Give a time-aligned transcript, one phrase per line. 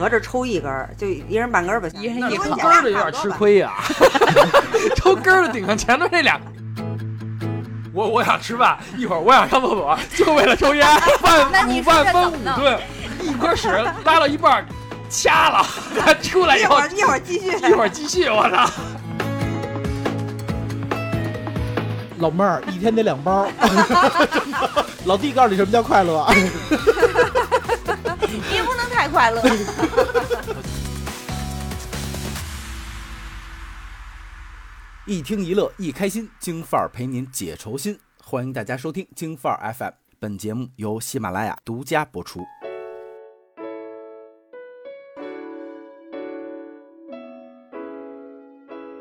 [0.00, 3.28] 合着抽一根儿，就一人半根儿吧，一人一口根儿的有点吃。
[3.28, 3.74] 亏呀，
[4.96, 6.40] 抽根儿的顶上前头那俩。
[7.92, 10.86] 我我想吃饭，一会儿我想上厕所，就为了抽烟。
[11.20, 12.80] 饭午饭分五顿，
[13.20, 13.68] 一颗屎
[14.04, 14.64] 拉到一半
[15.10, 15.66] 掐了，
[16.22, 17.48] 出来以后一会儿一会儿继续。
[17.68, 18.70] 一会儿继续，我操！
[22.20, 23.46] 老妹儿一天得两包。
[25.04, 26.26] 老弟告诉你什么叫快乐？
[28.70, 29.42] 你不能太快乐。
[35.06, 37.98] 一听一乐一开心，京范儿陪您解愁心。
[38.22, 39.90] 欢迎大家收听京范儿 FM，
[40.20, 42.46] 本节目由喜马拉雅独家播出。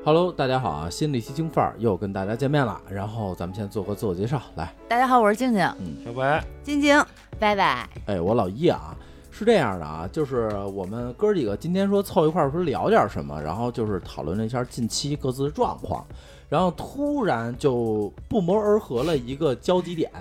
[0.04, 0.90] Hello，大家好啊！
[0.90, 2.82] 新的一期京范儿又跟大家见面了。
[2.90, 7.06] 然后咱们先做个自我介绍，来，大家好，我是静静，嗯小白，晶晶，
[7.38, 7.88] 拜拜。
[8.08, 8.98] 哎，我老一啊，
[9.40, 16.06] 是这样的啊，就是我们哥几个今天说凑一块儿说聊点什么，然后就是讨论了一下近期各自的状况，
[16.50, 20.12] 然后突然就不谋而合了一个交集点，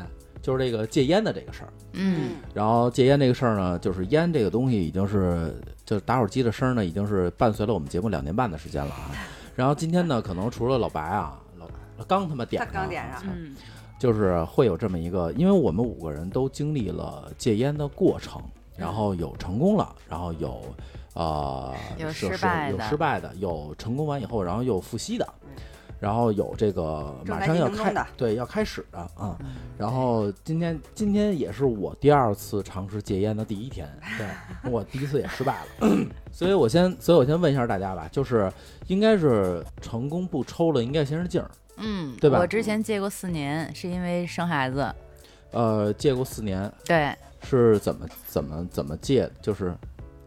[0.40, 1.72] 就是这个戒烟的这个事儿。
[1.94, 5.52] 嗯，然后戒烟这个事儿呢，就是烟这个东西已经是，
[5.84, 9.10] 就打火机的声儿呢，已经是伴随了我们节目两年半的时间了啊。
[9.56, 11.66] 然后今天呢，可能除了老白啊，老
[12.06, 13.56] 刚他妈点他上，刚点上嗯，
[13.98, 18.40] 就是会有这么一个，因为我们五个人都经历了戒烟的过程，
[18.78, 20.62] 然后有成功了，然后有
[21.14, 25.28] 呃有失败的有失败的，有成功完以后，然后又复吸的，
[25.98, 29.36] 然后有这个马上要开的对要开始的啊。
[29.40, 29.46] 嗯
[29.78, 34.26] 然后今天今天也是我第二次尝试戒烟的第一天，对
[34.70, 35.88] 我第一次也失败了，
[36.32, 38.52] 所以我先所以我先问一下大家吧，就是
[38.88, 44.92] 应该是成功不抽了，应该先是劲儿，嗯，对吧我之前戒过四年，是因为生孩子。
[45.52, 49.32] 呃，戒过四年，对，是怎么怎么怎么戒的？
[49.42, 49.74] 就是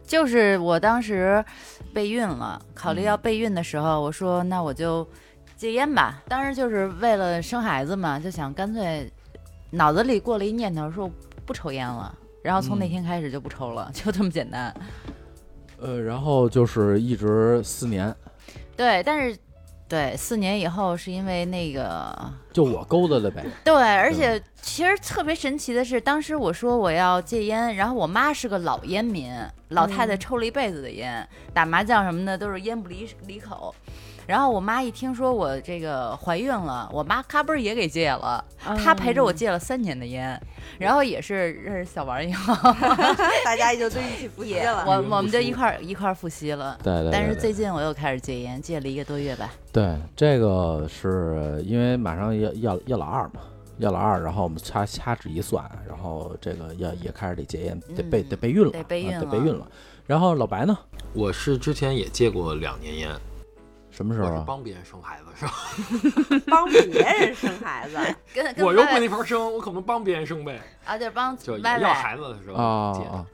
[0.04, 1.44] 就是我当时
[1.94, 5.06] 备孕了，考虑要备孕的时候，我说那我就
[5.56, 6.22] 戒烟吧。
[6.28, 9.10] 当时就是为了生孩子嘛，就想干脆
[9.70, 11.10] 脑子里过了一念头，说
[11.46, 12.14] 不抽烟了。
[12.42, 14.74] 然后从那嗯天开始就不抽了，就这么简单。
[15.80, 18.14] 呃，然后就是一直四年，
[18.76, 19.38] 对，但是
[19.92, 22.16] 对四年以后是因为那个
[22.50, 23.44] 就我勾搭的呗。
[23.62, 29.30] 对，而且其实特别神奇的是，当时我说我要戒烟，然后我妈是个老烟民，
[29.68, 33.74] 老太太抽了一辈子的烟，打麻将什么的都是烟不离离口。
[34.26, 38.44] 然后我妈一听说我这个怀孕了，我妈咔嘣儿也给戒了，
[38.82, 40.40] 她陪着我戒了三年的烟，
[40.78, 42.54] 然后也是认识小王以后，
[43.44, 44.84] 大家就都一起复习也了。
[44.86, 46.78] 我我们就一块儿一块儿复习了。
[46.82, 49.52] 对对对但是最近我又开始戒烟，戒了一个多月吧。
[49.72, 53.40] 对，这个是因为马上要要要老二嘛，
[53.78, 59.66] 要老二，然后我们掐掐指一算，然后这个要也开始得戒烟，得备嗯得备孕了，得备孕了啊得备孕了。
[60.06, 60.76] 然后老白呢？
[61.14, 63.10] 我是之前也戒过两年烟，
[63.92, 64.32] 什么时候啊？
[64.32, 66.40] 我是帮别人生孩子是吧？
[66.48, 67.96] 帮别人生孩子，
[68.34, 71.36] 跟跟我又不那法生，我可能帮别人生呗，啊，就是帮。
[71.80, 72.98] 要孩子的时候啊。
[73.12, 73.26] 啊，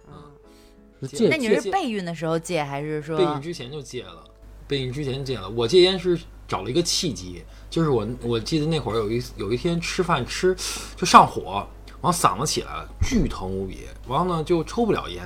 [1.06, 4.24] 戒那你是备孕的时候戒，还是说备孕之前就戒了，
[4.66, 5.48] 备孕之前戒了。
[5.48, 6.18] 我戒烟是
[6.48, 10.56] 找了一个契机，就是我我记得那会儿有一有一天吃饭吃
[10.96, 11.64] 就上火，
[12.00, 15.22] 完嗓子起来了，巨疼无比，完了呢就抽不了烟，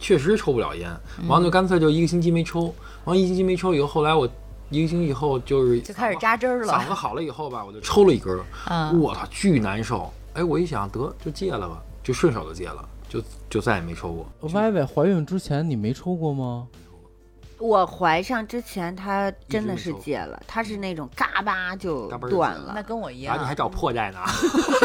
[0.00, 0.90] 确实抽不了烟，
[1.28, 4.28] 完了就干脆就一个星期没抽，完了一星期没抽以后，后来我
[4.72, 6.72] 一个星期以后就是就开始扎针儿了？
[6.72, 10.10] 嗓子好了以后吧，我就抽了一根儿，嗯，我操，巨难受。
[10.32, 14.26] 哎，我一想得就戒了吧，就顺手就戒了，就就再也没抽过。
[14.54, 16.66] 歪歪怀孕之前你没抽过吗？
[17.62, 22.82] 我怀上之前，他真的是戒了，他是那种嘎巴就断了那。
[22.82, 23.32] 跟我一样。
[23.32, 24.18] 然后你还找破绽呢，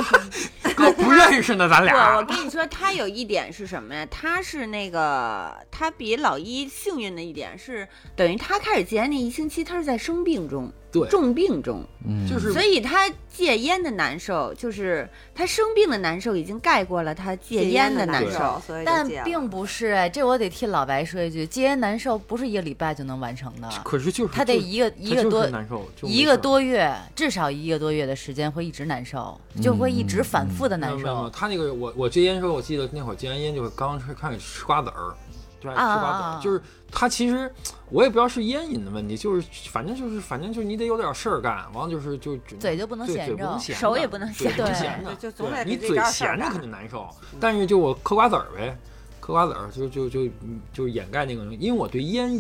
[0.78, 2.24] 哥不认识呢，咱不，俩我。
[2.24, 4.06] 跟你说，他有一点是什么呀？
[4.12, 31.26] 他是那个，他比老一幸运的一点是，等于他开始戒烟那一星期，他是在生病中，对，重病中，嗯，就是所以他戒烟的难受，就是他生病的难受已经盖过了他戒烟的难受，但并不是哎，这我得替老白说一句，戒烟难受不是一个礼拜就能完成的，可是就是他得一个一个多难受，一个多月，至少一个多月的时间会一直难受，就会一直反复的难没有没有没有。
[31.26, 31.30] 受。
[31.30, 35.14] 他那个我我戒烟的时候，我记得那会儿戒完烟就是刚开始吃瓜子儿，
[35.60, 36.62] 就爱吃瓜子就是
[36.92, 37.52] 他其实
[37.90, 46.52] 我也不知道是烟瘾的问题，就是反正就是反正就是你得有点事儿干，完了就是就就嘴就不能对闲着嘴不能闲着，手也不能对闲着不能闲着，就总对你嘴闲着干。
[46.52, 47.08] 肯定难受，
[47.40, 48.78] 但是就我嗑瓜子儿呗。
[49.28, 52.32] 嗑瓜子儿，就就就嗯就是掩盖那个，因为我对烟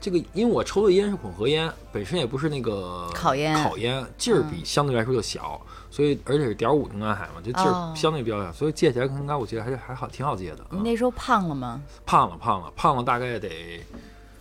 [0.00, 10.64] 这个，因为我抽的烟是混合烟，本身也不是那个烤烟烤烟劲儿比相对来说就小，所以而且是点五中南海嘛，就劲哦儿相对比较小，所以戒起来应该我觉得还是还好，挺好戒的。
[10.70, 11.82] 嗯你那时候胖了吗？
[12.06, 13.84] 胖了胖了胖了，大概得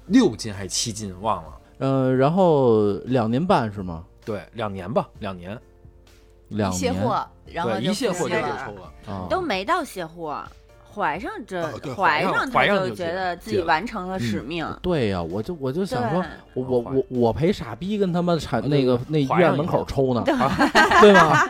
[0.05, 1.57] 六斤还是七斤，忘了。
[1.79, 4.05] 呃，然后两年半是吗？
[4.23, 5.59] 对，两年吧，两年，
[6.47, 8.93] 两年一卸货，然后对，就一卸货就抽了。
[9.07, 10.41] 啊，都没到卸货，
[10.93, 14.67] 怀上这哦怀怀上就怀上就觉得自己完成了使命。
[14.81, 16.23] 对呀、我就我就想说，
[16.53, 20.21] 我我我我陪傻逼跟他妈产那个那医院门口抽呢，
[21.01, 21.47] 对吗？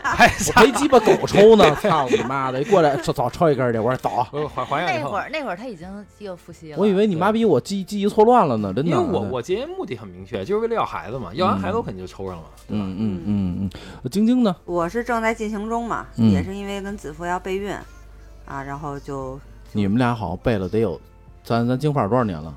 [0.54, 2.62] 陪鸡巴狗抽呢， 操你妈的！
[2.64, 4.10] 过来走走抽一根去，我说走。
[4.54, 5.88] 怀怀上那会，儿那会儿他已经
[6.18, 6.78] 又复吸了。
[6.78, 8.90] 我以为你妈逼我记记忆错乱了呢，真的。
[8.90, 12.84] 因为我我戒烟目的很明确，就是为了要孩子嘛，要完孩子我肯定就抽上了，对吧？
[12.84, 13.70] 嗯嗯嗯
[14.04, 14.54] 嗯，晶晶呢？
[14.64, 17.74] 我是正在进行中嘛，嗯也是因为跟子父要备孕，
[18.52, 19.40] 啊，然后就
[19.72, 21.00] 你们俩好像背了得有，
[21.42, 22.54] 咱咱京范儿多少年了？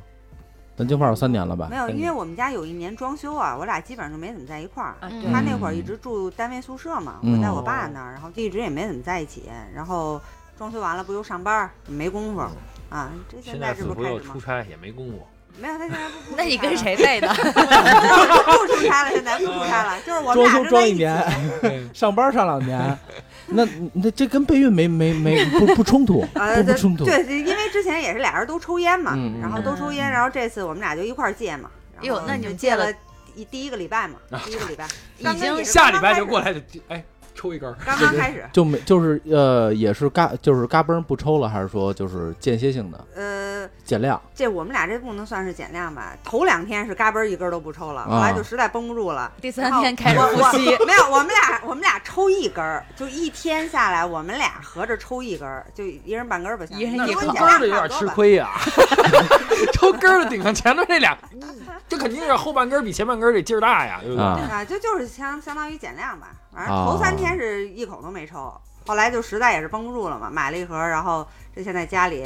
[0.77, 1.69] 咱京范儿有三年了吧？
[1.71, 4.95] 没有，因为我们家有一年装修啊，我俩基本上就没怎么在一块儿。
[5.31, 9.49] 他那会儿一直住单位宿舍嘛，嗯我在我爸那儿，然后就一直也没怎么在一起。
[9.73, 10.19] 然后
[10.57, 12.41] 装修完了不又上班，没工夫
[12.89, 13.09] 啊。
[13.29, 14.17] 这现现在这不开始吗？
[14.17, 15.25] 又出差，也没工夫。
[15.57, 16.31] 没有，他现在不。
[16.31, 17.29] 不那你跟谁背的？
[17.33, 20.69] 不出差了，现在不出差了， 就是我们装修俩。
[20.69, 22.99] 装一年，上班上两年，
[23.47, 27.05] 那那这跟备孕没没没不不冲突， 不不冲突。
[27.05, 31.69] 对，因为之前也是俩人都抽烟嘛，然后都抽烟，然后这次我们俩就一块儿戒嘛。
[32.01, 32.97] 然后哟那你就戒们戒了了
[33.35, 34.15] 一第一个礼拜嘛，
[34.45, 34.85] 第一个礼拜
[35.19, 37.03] 已经下礼拜就过来就哎
[37.33, 37.75] 抽一根儿。
[37.85, 44.19] 刚刚开始， 就没就是呃也是嘎就是嘎嘣不抽了，还是说就是间歇性的呃，减量？
[44.33, 46.13] 这我们俩这不能算是减量吧？
[46.23, 49.31] 头两天是嘎嘣儿一根儿都不抽了，啊后来就实在绷不住了。
[49.39, 56.65] 第三天开始我我复吸，没有，我们俩我们俩抽一根儿，就一天下来，我们俩合着抽一根儿，就一人半根儿吧。
[56.71, 58.07] 一人一那跟口根儿的有点吃。
[58.07, 58.49] 亏呀，
[59.73, 61.17] 抽根儿的顶上前头这俩，
[61.87, 64.23] 这肯定是后半根儿比前半根儿这劲儿大呀，对不对？
[64.23, 66.27] 啊啊，就就是相相当于减量吧。
[66.53, 68.53] 反正啊头三天是一口都没抽，
[68.87, 72.21] 后来就实在也是绷不住了嘛，买了一盒，然后这现在家里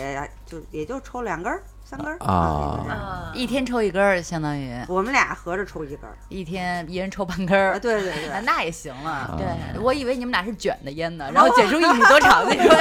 [0.45, 6.17] 就也就抽两根儿、三根儿啊一天抽一根儿，相当于我们俩合着抽一根儿。
[6.29, 7.79] 一天一人抽半根啊，儿。
[7.79, 12.43] 对对对， 那那也行了，啊对我以为你们俩是卷的烟呢，然后卷出一米多长。
[12.49, 12.75] 你说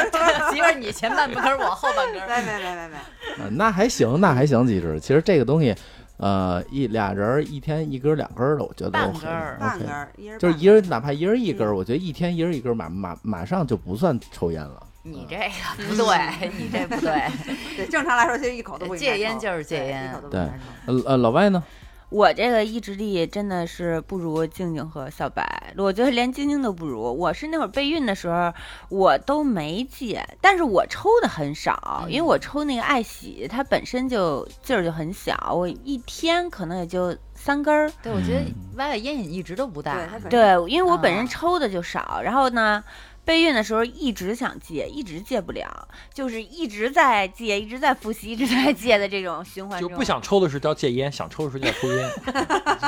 [0.51, 2.27] 媳妇儿，你前半根儿，我后半根儿。
[2.27, 4.67] 没没没没那还行，那还行。
[4.67, 5.75] 其实其实这个东西，
[6.17, 14.83] 呃，一俩人儿一天一根儿两根儿的，我觉得半根儿半根儿，一人就是一人哪怕一人一根儿，我觉得一天一人一根儿，马马马上就不算抽烟了。
[15.03, 17.23] 你这个不对，你这不对。
[17.77, 20.41] 对，正常来说其实一口都不戒烟就是戒烟一口都不对。
[20.87, 21.63] 呃呃，老外呢？
[22.11, 27.03] 我这个意志力真的是不如静静和小白，我觉得连晶晶都不如。
[27.03, 28.51] 我是那会儿备孕的时候，
[28.89, 37.93] 我都没戒，但是我抽的很少，因为我抽那个爱喜，它本身就劲儿就很小，我一天可能也就三根儿。
[38.03, 40.09] 对，我觉得嗯歪歪烟瘾一直都不大。
[40.31, 42.83] 对，因为我本啊身抽的就少，然后呢。
[43.29, 49.79] 备孕的时候一直想戒，一直戒不了，就是一直在戒，一直在复习，一直在戒的这种循环。
[49.79, 52.11] 就不想抽的时候叫戒烟，想抽的时候叫抽烟，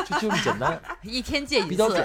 [0.09, 2.03] 就就这么简单， 一天戒一次比较简，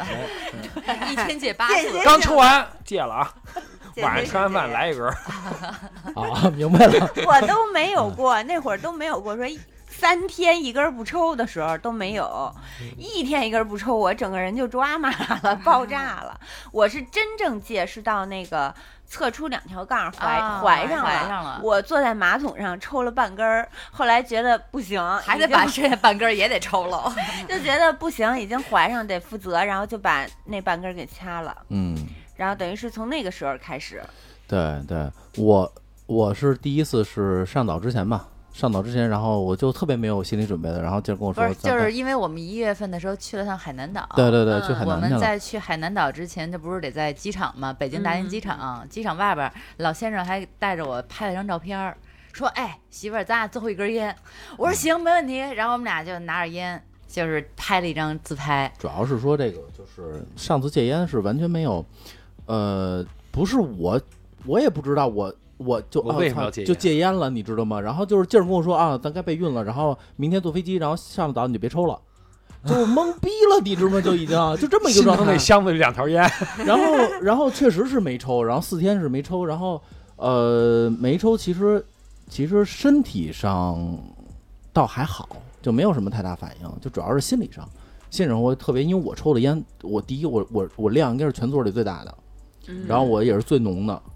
[0.85, 1.07] 单。
[1.09, 1.97] 一天戒八次。
[2.03, 3.33] 刚抽完戒了啊，
[4.03, 5.11] 晚上吃完饭来一根儿。
[6.13, 7.09] 啊，明白了。
[7.25, 9.45] 我都没有过，那会儿都没有过说
[9.97, 12.53] 三天一根儿不抽的时候都没有，
[12.97, 15.09] 一天一根儿不抽，我整个人就抓马
[15.41, 16.39] 了，爆炸了。
[16.71, 18.73] 我是真正戒是到那个
[19.07, 21.09] 测出两条杠怀、啊怀上了。
[21.09, 27.13] 怀上了，我坐在马桶上抽了半根儿，后来觉得不行，还得把剩下 半根儿也得抽了。
[27.47, 31.97] 就觉得不行，已经怀上得负责，然后就把那半根儿给掐了，嗯，
[32.35, 34.03] 然后等于是从那个时候开始，
[34.47, 35.73] 对对，我
[36.05, 44.07] 我是第一次是上岛之前吧，上岛之前，然后我就特别没有心理准备的，然后就跟我说，不是，就是因为我们一月份的时候去了趟海南岛。
[44.15, 45.09] 对对对，嗯去海南去了。
[45.09, 47.75] 们在去海南岛之前，这不是得在机场吗？
[47.77, 51.97] 北京大兴机场，机场外边，老先生还带着我拍了张照片儿，
[52.31, 54.15] 说：“哎，媳妇儿，咱俩最后一根烟。”
[54.57, 58.71] 我说：“行，没问题。”然后我们俩就拿着烟，就是拍了一张自拍。
[58.79, 61.85] 主要是说这个，就是上次戒烟是完全没有，
[62.45, 63.99] 呃，不是我，
[64.45, 65.35] 我也不知道我。
[65.57, 67.79] 我就为什么要戒烟就戒烟了，你知道吗？
[67.79, 71.99] 然后就是劲儿跟我说啊，咱该备孕了，然后明天坐飞机，然后上了岛你就别抽了，
[72.65, 74.01] 就是 懵逼了，你知道吗？
[74.01, 75.37] 就已经就这么一个状态。
[75.37, 76.29] 箱子里两条烟，
[76.65, 76.83] 然后，
[77.21, 79.81] 然后确实是没抽，然后四天是没抽，然后
[80.17, 81.83] 呃没抽，其实
[82.29, 83.97] 其实身体上
[84.73, 85.29] 倒还好，
[85.61, 87.65] 就没有什么太大反应，就主要是心理上，
[88.09, 92.17] 心理上我特别，因为我抽的烟，我第一我我我量应该是全座里最大的，
[92.67, 94.11] 嗯然后我也是最浓的，嗯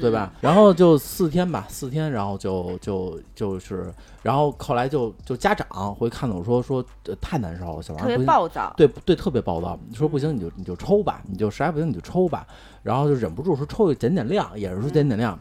[0.00, 0.32] 对吧？
[0.40, 3.92] 然后就四天吧，四天，然后就就就是，
[4.22, 9.78] 然后后来就就家长会看到我说说、呃太难受了，小特别王不行，暴躁，对对，特别暴躁。
[9.88, 12.46] 你说不行你就你就抽吧，你就实在不行你就抽吧，
[12.82, 15.38] 然后就忍不住说抽减减量，也是说减减量。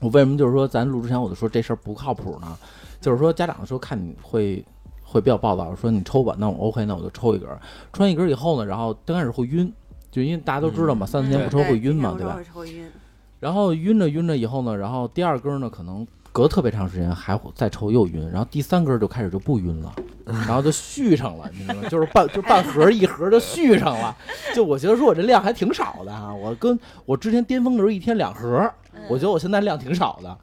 [0.00, 2.58] 我为什么就是说咱录之前我就说这事儿不靠谱呢？
[3.00, 4.64] 就是说家长说看你会
[5.02, 7.60] 会比较暴躁，说你抽吧，那我 OK，那我就抽一根儿。
[7.92, 9.72] 抽完一根儿以后呢，然后刚开始会晕，
[10.10, 12.44] 就因为大家都知道嘛，嗯三四天不抽会晕嘛，对吧对会？
[12.44, 12.90] 抽晕，
[13.40, 19.92] 然后晕着晕着以后呢，然后第二根呢可能隔特别长时间还会再抽又晕，然后第三根就开始就不晕了，
[20.24, 21.82] 然后就续上了，你知道吗？
[21.88, 24.16] 就是半就半盒一盒就续上了。
[24.54, 28.70] 就我觉得说我这量还挺少的哈，我跟我之前巅峰的时候一天两盒，
[29.08, 30.36] 我觉得我现在量挺少的，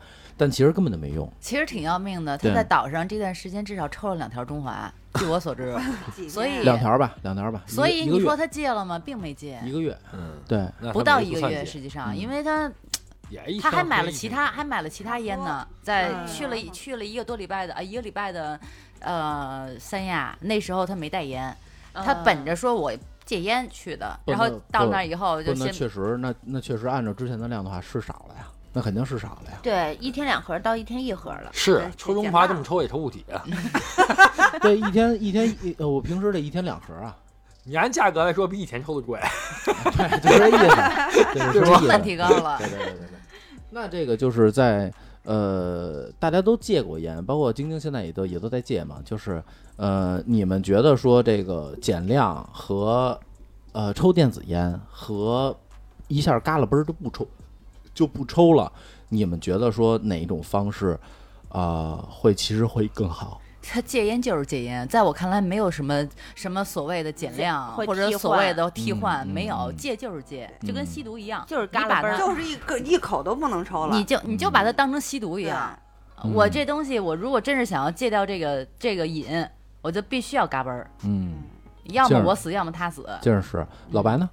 [0.44, 1.32] 但其实根本就没用。
[1.40, 2.38] 其实挺要命的。
[2.38, 5.74] 他在岛上这段时间至少抽了两条中华，据我所知。
[6.28, 7.64] 所以两条吧，两条吧。
[7.66, 9.00] 所以你说他戒了吗？
[9.00, 12.70] 并没戒，一个月，嗯，对，不到一个月，实际上，嗯因为他
[13.62, 18.60] 他还买了其他，还买了其他烟呢，在嗯去了去了一个多礼拜的啊，一个礼拜的
[19.00, 21.56] 呃三亚，那时候他没带烟，
[21.94, 22.92] 他本着说我
[23.24, 29.60] 戒烟去的，然后到那以后就先确实，那那确实按照之前的量的话是少了呀，那肯定是少了呀。
[29.62, 31.50] 对一天两盒到一天一盒了。
[31.54, 33.46] 是对抽中华这么抽也抽不起啊！
[34.62, 37.16] 对，一天一天一，呃我平时得一天两盒啊。
[37.64, 39.20] 你按价格来说，比以前抽的贵。
[39.96, 42.04] 对，就这意思， 对，成本思。
[42.04, 42.68] 提高了对。
[42.68, 43.08] 对对对对。
[43.70, 44.92] 那这个就是在
[45.24, 48.98] 呃，大家都戒过烟，包括晶晶现在也都也都在戒嘛。
[49.06, 49.42] 就是
[49.78, 53.18] 呃，你们觉得说这个减量和
[53.72, 55.56] 呃抽电子烟和
[56.10, 57.26] 一下嘎了嘣儿就不抽
[57.94, 58.72] 就不抽了，
[59.10, 61.00] 你们觉得说哪一种方式
[61.50, 61.60] 啊、
[62.00, 63.40] 呃会其实会更好？
[63.66, 69.78] 他戒烟就是戒烟，在我看来没有什么什么所谓的减量或者所谓的替换，嗯没有嗯。
[69.78, 72.18] 戒就是戒，就跟吸毒一样，就是你把它嘎啦嘣儿。
[72.18, 73.96] 就是一个一口都不能抽了。
[73.96, 75.72] 你就你就把它当成吸毒一样。
[75.72, 75.80] 嗯
[76.34, 79.46] 我这东西，我如果真是想要戒掉这个这个瘾，
[79.82, 81.34] 我就必须要嘎嘣儿，嗯，
[81.86, 83.06] 要么我死，要么他死。
[83.22, 84.30] 就是老白呢？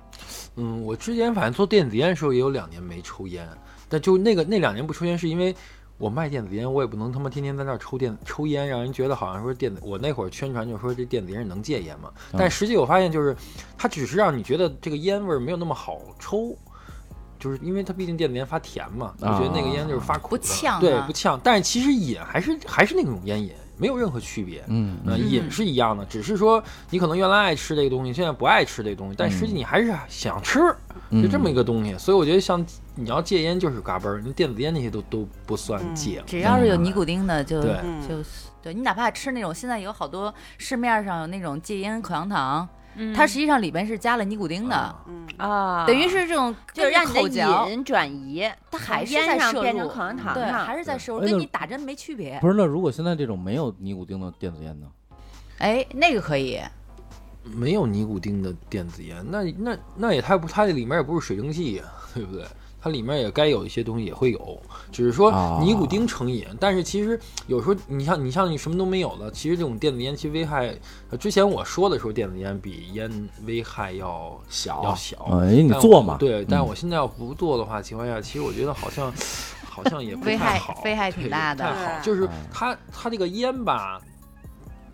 [0.61, 3.49] 嗯，我之前反正做电子烟的时候也有两年没抽烟，
[3.89, 5.55] 但就那个那两年不抽烟是因为
[5.97, 9.81] 我卖电子烟，我也不能他妈天天在那儿抽电抽烟，让人觉得好像说电子。
[9.85, 13.35] 我那会儿宣传就说这电子烟能戒烟嘛，但实际我发现就是
[13.79, 16.57] 它只是让你觉得这个烟味儿没有那么好抽。
[17.39, 21.41] 就是因为它毕竟电子烟发甜嘛，我觉得那个烟就是发苦的，不呛啊对，不呛。
[21.43, 23.51] 但是其实瘾还是还是那种烟瘾，
[23.81, 24.63] 没有任何区别。
[24.69, 30.61] 嗯呃，也是一样的，只是说你可能原来爱吃这个东西，现在不爱吃这个东西，但实际你还是想吃，
[31.11, 31.97] 就这么一个东西。
[31.97, 36.23] 所以我觉得像你要戒烟就是嘎嘣儿，你电子烟那些都都不算戒。
[36.27, 38.23] 只要是有尼古丁的就，就
[38.63, 42.69] 对你哪怕吃那种，现在有好多市面上有那种戒烟口香糖，
[43.01, 43.15] 嗯。
[43.15, 45.05] 它实际上里边是加了尼古丁的，啊。
[45.09, 52.39] 嗯，啊，等于是这种就是让你的瘾转移，它还是在摄入变成口香糖对，上还是在摄入，跟你打针没区别。
[52.41, 54.87] 不是，那如果现在这种没有尼古丁的电子烟呢？
[55.59, 56.61] 哎，那个可以，
[57.43, 62.45] 没有尼古丁的电子烟，那那那也太不，它里面也不是水蒸气呀，对不对？
[62.81, 64.61] 它里面也该有一些东西也会有，
[64.91, 66.47] 只是说啊尼古丁成瘾。
[66.59, 70.75] 但是其实有时候你像你像你什么都没有了，其实这种电子烟其实危害，
[71.11, 73.11] 呃之前我说的时候，电子烟比烟
[73.45, 75.17] 危害要小要小。
[75.41, 76.17] 哎，你做嘛？
[76.19, 79.13] 对，但嗯我现在要不做的话情况下，其实我觉得好像
[79.65, 82.03] 好像也不危害太好，危害挺对大的不太好。
[82.03, 84.01] 就是哎它它这个烟吧，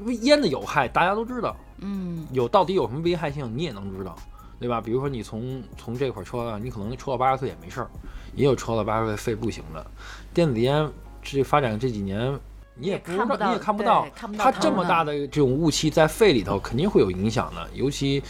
[0.00, 4.16] 因为烟的有害大家都知道，嗯，有到底有什么危害性，你也能知道，
[4.58, 4.80] 对吧？
[4.80, 7.88] 比如说你从从这块儿抽到，你可能抽到八十岁也没事儿，
[8.34, 9.86] 也有抽到八十岁肺不行的。
[10.32, 10.88] 电子烟
[11.22, 12.38] 这发展这几年，
[12.74, 18.22] 你也不知道，看不到你也看不到，看不到它这么大的这种雾气在肺里头肯定会有影响的，尤其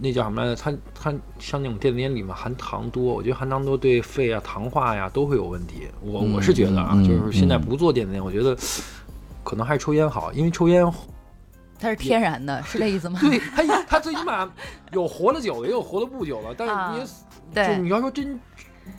[0.00, 0.56] 那叫什么来着？
[0.56, 5.88] 它它像那种电子烟里面含糖多，我觉得含糖多对肺啊、糖化呀都会有问题。
[6.02, 8.56] 我我是觉得啊，就是现在嗯不做电子烟，我觉得
[9.44, 10.84] 可能还是抽烟好，因为抽烟
[11.80, 13.18] 它是天然的，是这意思吗？
[13.22, 14.50] 对它它最起码
[14.92, 16.54] 有活得久的，也有活得不久的。
[16.56, 17.10] 但是啊你也、就
[17.54, 18.38] 对你要说真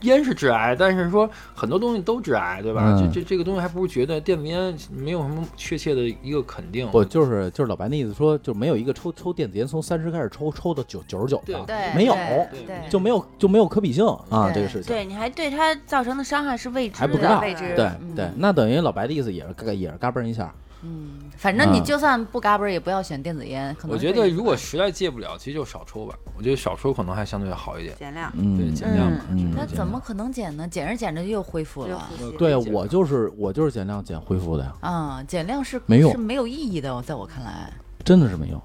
[0.01, 2.95] 烟是致癌，但是说很多东西都致癌，对吧？
[2.97, 6.87] 嗯这这这个东西还不如觉得电子烟没有什么确切的一个肯定。
[6.91, 14.87] 不就是就是老白那意思说，就没有一个抽抽电子烟从三十开始抽抽到九九十九的，对，没有对对就没有就没有可比性啊，这个事情。
[14.93, 23.75] 对，你还对它造成的伤害是未知的，还不知道未知对嗯对，那等于老白的意思也是嘎也是嘎嘣一下，嗯，反正你嗯就算不嘎嘣儿，也不要选电子烟。
[23.79, 26.15] 可能我觉得如果实在戒不了，其实就少抽吧。
[26.37, 27.95] 我觉得少抽可能还相对好一点。
[27.97, 29.11] 减量，对嗯，减量
[29.55, 30.67] 那嗯怎么可能减呢？
[30.67, 32.09] 减着减着又恢复了。
[32.37, 37.71] 对我就是我就是减量减恢复的呀，啊、减量是没用是没有意义的，在我看来，
[38.03, 38.61] 真的是没用。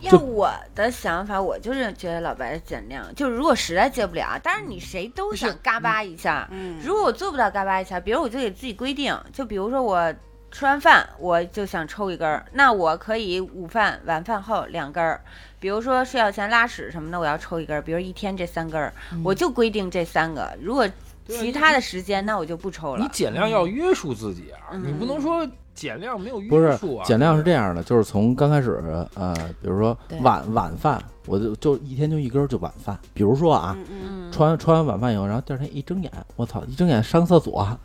[0.00, 6.48] 要我的想法，我就是觉得老白减量，就是如果实在戒不了，当然你谁都想嘎巴一下。
[6.50, 10.10] 嗯，如果我做不到嘎巴一下，比如我就给自己规定，就比如说我
[10.50, 15.20] 吃完饭我就想抽一根儿，那我可以午饭、晚饭后两根儿。
[15.58, 18.92] 比如说睡觉前拉屎什么的，我要抽一根儿，比如一天这三根儿，
[19.22, 20.50] 我就规定这三个。
[20.60, 20.88] 如果
[21.28, 23.10] 其他的时间，那我就不抽了你了。
[23.12, 27.04] 减量要约束自己啊，嗯你不能说减量没有约束啊。
[27.04, 28.82] 减量是这样的，就是从刚开始，
[29.14, 32.98] 呃，比如说晚晚饭，我就就一天就一根儿就晚饭。
[33.14, 37.78] 比如说啊，嗯嗯，嗯，吃完吃完晚饭以后，然后第二天一睁眼，我操，一睁眼上厕所，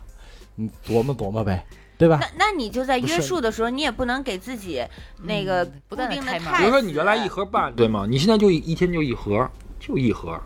[0.56, 1.64] 你琢磨琢磨呗，
[1.98, 2.18] 对吧？
[2.20, 4.84] 那那你就在约束的时候，你也不能给自己
[5.24, 5.72] 那个嗯。
[5.88, 8.06] 不固定的太比如说你原来一盒半，对吗？
[8.08, 9.48] 你现在就一一天就一盒，
[9.80, 10.38] 就一盒，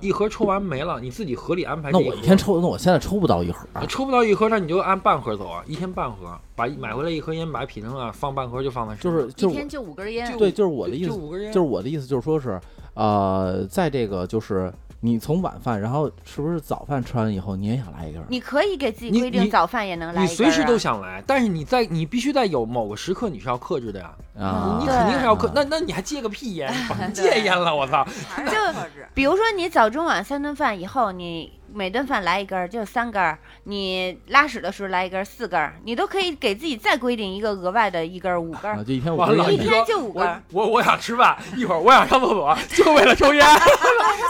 [0.00, 1.98] 一盒抽完没了，你自己合理安排那。
[1.98, 3.84] 我一天抽，那我现在抽不到一盒啊。
[3.88, 12.60] 抽不到一盒，那你就按半盒走啊，一天半盒，把买回来一盒烟，把它劈成了放半盒就放在就是就是一天就五根烟，对，就是我的意思，就五根烟，就是我的意思，就是说是，
[12.94, 14.72] 呃，在这个就是
[15.04, 18.24] 你从晚饭，然后是不是早饭吃完以后，你也想来一根？
[18.30, 28.02] 你可以给自己规定你早饭也能来你随时一根随时都想来，但是你在你必须在有某个时刻你是要克制的呀，啊你肯定是要克啊，那那你还戒个屁烟，甭 戒烟了，我操！
[28.30, 29.06] 还是要克制。
[29.12, 38.84] 比如说你早中晚三顿饭以后，你每顿饭来一根儿，就三根儿；你拉屎的时候来一根儿，四根儿，你都可以给自己再规定一个额外的一根儿，五根啊，儿。
[38.84, 43.44] 就一天五，根儿一天就五根儿我我想吃饭，一会儿我想上厕所，就为了抽烟。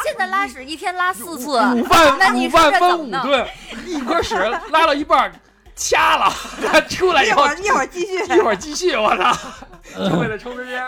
[0.04, 3.46] 现在拉屎一天拉四次， 午饭那你午饭分五顿，
[3.86, 4.34] 一锅屎
[4.70, 5.32] 拉了一半儿，
[5.76, 6.32] 掐了，
[6.88, 8.24] 出来以后一会儿一会儿继续。
[8.34, 9.36] 一会儿继续，我操，
[10.08, 10.82] 就为了抽根烟。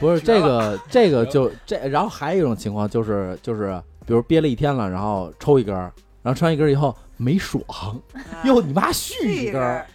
[0.00, 5.92] 不是这个这个就这，然后还有一种情况就是就是，比如憋了一天了，然后抽一根儿，
[6.22, 7.62] 然后抽完一根儿以后没爽，
[8.44, 9.86] 哟你妈续续一根儿，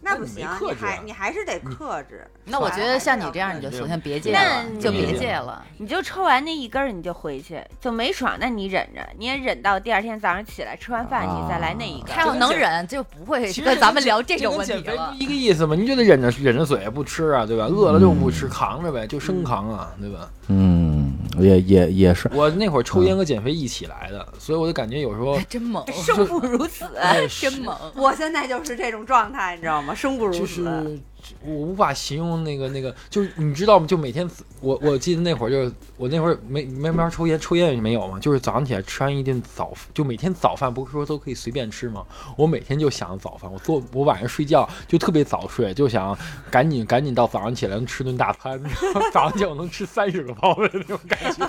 [0.00, 2.26] 那不行，你还你还是得克制。
[2.50, 5.62] 那我觉得像你这样，你就首先别戒了那，就别戒了。
[5.76, 12.24] 你就抽完那一根儿，你就回去，就没爽，那你忍着，你也忍到第二天早上起来吃完饭，啊你再来那一根他。
[12.24, 14.72] 要能忍，就不会其实跟 咱们聊这种问题。
[15.18, 17.66] 一个意思嘛，你就得忍着忍着嘴不吃啊，对吧？
[17.66, 20.30] 饿了就不吃，扛着呗，就生扛啊，对吧？
[20.48, 20.97] 嗯，
[21.40, 27.76] 也也也是，我那会儿抽烟和减肥一起来的，所以我就感觉有时候真猛，生不如死，哎真猛。
[27.94, 29.94] 我现在就是这种状态，你知道吗？
[29.94, 30.64] 生不如就死。
[30.64, 30.98] 是
[31.44, 33.86] 我无法形容那个那个，就是你知道吗？
[33.86, 34.28] 就每天
[34.60, 42.04] 我我记得那会儿就是我那会儿没没法抽烟，抽烟也没有嘛，就是早上起来吃完一顿早，就每天早饭不是说都可以随便吃吗？
[42.36, 46.16] 我每天就想早饭，我做我晚上睡觉就特别早睡，就想
[46.50, 48.60] 赶紧赶紧到早上起来能吃顿大餐，
[49.12, 51.46] 早上起来我能吃三十个包子那种感觉。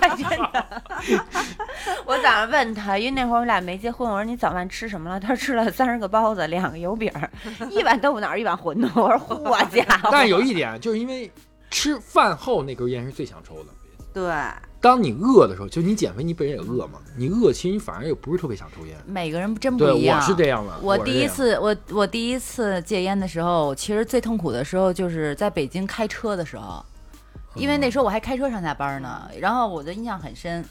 [2.04, 5.18] 我早上问他，因为那会儿我俩没结婚，我说你早饭吃什么了？
[5.18, 7.10] 他说吃了三十个包子，两个油饼，
[7.70, 8.88] 一碗豆腐脑，一碗馄饨。
[9.00, 10.08] 我说我家伙！
[10.12, 11.30] 但是有一点，就是因为
[11.70, 13.70] 吃饭后那根烟是最想抽的。
[14.12, 14.22] 对，
[14.80, 18.96] 当你饿的时候，就你减肥，你本人也饿嘛，你饿其实你反而也不是特别想抽烟。
[19.06, 20.18] 每个人真不，一样。
[20.18, 20.76] 我是这样的。
[20.82, 26.84] 我第一次，我我第一次戒烟的时候，其实最痛苦的时候就是在北京开车的时候，
[27.54, 29.30] 因为那时候我还开车上下班呢。
[29.38, 30.64] 然后我的印象很深，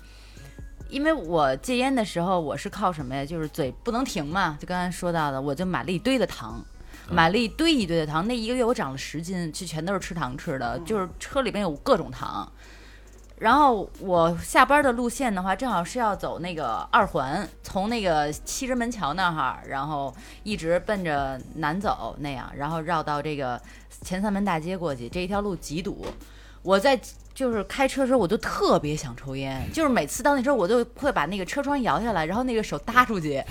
[0.89, 3.25] 因为我戒烟的时候，我是靠什么呀？
[3.25, 6.61] 就是嘴不能停嘛，就刚才说到的，我就买了一堆的糖。
[7.11, 12.49] 买了一堆一堆的糖，那一个月我长了十斤，就全都是吃糖吃的，就是车里边有各种糖。
[13.39, 23.59] 然后我下班的路线的话，正好是要走那个二环，从那个西直门桥那儿，然后一直奔着南走那样，然后绕到这个
[24.01, 26.05] 前三门大街过去，这一条路极堵。
[26.61, 26.99] 我在
[27.39, 33.41] 就是开车的时候，我就特别想抽烟，就是每次到那时候，我就会把那个车窗摇下来，然后那个手搭出去，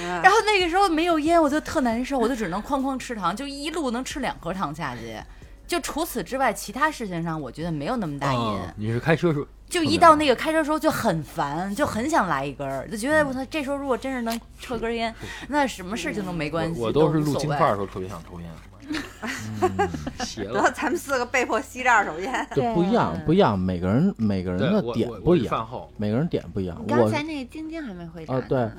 [0.00, 5.16] 嗯然后那个时候没有烟，我就特难受，我就只能哐哐吃糖，就一路能吃两盒糖下去。
[5.64, 8.40] 就除此之外，其他事情上我觉得没有那么大瘾。
[8.40, 15.14] 哦你是开车时候就一到那个开车时候就很烦，就很想来一根儿，就觉得我操，这时候如果真是能抽根烟，
[15.46, 18.50] 那什么事情都没关系，我我都都是录京无所谓范儿的时候特别想抽烟。
[18.88, 19.88] 嗯
[20.20, 20.72] 邪然后了。
[20.72, 22.46] 咱们四个被迫吸着二手烟。
[22.54, 26.80] 就不一样，不一样，每个人每个人对，的点不一样，每个人点不一样。
[26.86, 28.40] 刚我才那个晶晶还没回答。
[28.42, 28.58] 对。
[28.58, 28.72] 嗯。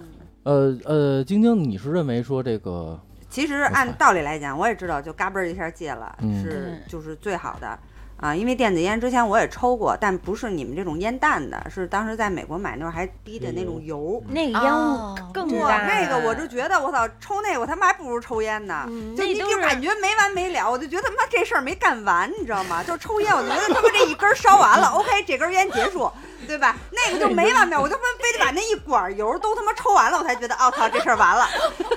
[0.44, 2.98] 呃呃，晶晶，你是认为说这个
[3.30, 6.42] 其实按道理来讲，我也知道，就嘎嘣儿一下戒了嗯。
[6.42, 7.78] 是就是最好的
[8.20, 8.36] 啊。
[8.36, 14.22] 因为电子烟之前我也抽过，但不是你们这种烟弹的，是当时在美国买那会儿还滴的那种油。
[14.30, 15.86] 那个烟雾更大。
[15.88, 18.86] 那个我就觉得我操，抽那个我他妈还不如抽烟呢。
[18.88, 22.84] 嗯就你就感觉没完没了，我就觉得他妈这事儿没干完，你知道吗？
[22.84, 26.12] 就抽烟，我就觉得他妈这一根儿烧完了， OK，这根烟结束，
[26.48, 26.76] 对吧？
[26.92, 31.48] 那个就没完没了，我就非非得把那一管油都他妈抽完了，我才觉得，哦操，这事儿完了。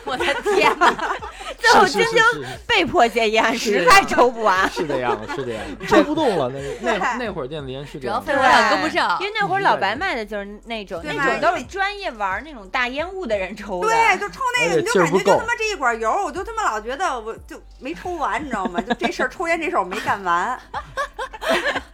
[0.05, 1.30] 我的天哪，这
[1.73, 2.23] 最后晶晶
[2.67, 4.71] 被迫戒烟，实在抽不完。
[4.71, 5.87] 是这样的，是 这样的。
[5.87, 6.61] 抽不动了，那
[6.93, 9.27] 那那那会儿电子烟是这样的主要肺活量跟不上因。
[9.27, 13.89] 为那会儿老白卖的就是那种，那种都是专业玩那种大烟雾的人抽的。
[13.89, 18.81] 对，就抽那个，你就感觉就他妈这一管油，我就他妈老觉得我就没抽完，你知道吗？
[18.81, 20.59] 就这事儿，抽烟这事儿我没干完。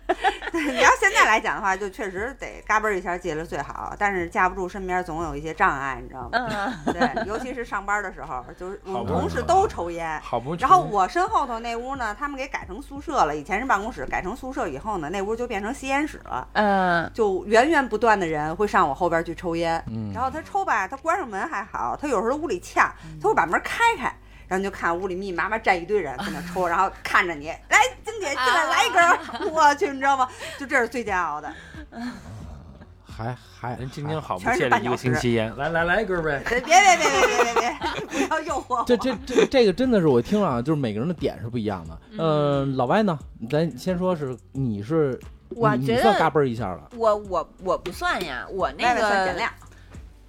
[0.52, 6.31] 对， 你要现在来讲的话，就确实得嘎嘣儿一下戒了最好，但是架不住身边总有一些障碍，你知道吗？
[6.33, 10.20] 嗯， 对，尤其是上班的时候，就是我们同事都抽烟。
[10.22, 10.55] 好不。
[10.57, 13.37] 然后我身后头那屋呢，他们给改成宿舍了。
[13.37, 16.46] 以前是办公室，改成宿舍以后呢，那屋就变成吸烟室了。
[16.55, 24.12] 嗯，就源源不断的人会上我后边去抽烟，嗯然后他抽吧，他关上门还好，他有时候屋里呛，他会把门开开，
[24.48, 29.18] 然后就看屋里密麻麻站一堆人在那抽，然后看着你来，晶姐进来来一根儿，
[29.50, 30.28] 我去你知道吗？
[30.59, 31.52] 就这是最煎熬的。
[33.04, 36.42] 还还人晶晶好不戒了一个星期烟，来来来一根儿呗。
[36.46, 38.85] 别别别别别别别不要诱惑我。
[38.87, 41.98] 这这这这个真的是我听上就是每个人的点是不一样的。
[42.18, 46.90] 嗯，老外呢，咱先说是你是，我觉得嘎嘣儿一下了。
[46.94, 49.35] 我我我不算呀，我那个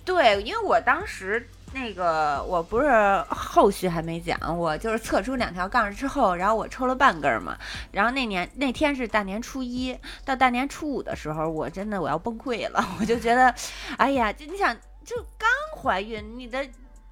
[0.05, 1.45] 对，因为我当时。
[1.73, 7.57] 那个我不是后续还没讲，我就是测出两条杠之后，然后我抽了半根儿嘛，
[7.91, 13.53] 然后那年那天是大年初一，到大年初五的时候，我真的我要崩溃了，我就觉得，
[13.97, 16.65] 哎呀，就你想就刚怀孕，你的。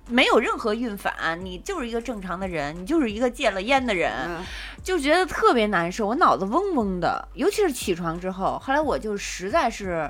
[0.08, 4.46] 没有任何孕反，你就是一个正常的人，你就是一个戒了烟的人，嗯，
[4.84, 8.60] 就觉得特别难受，我脑子嗡嗡的，尤其是起床之后。
[8.60, 10.08] 后来我就实在是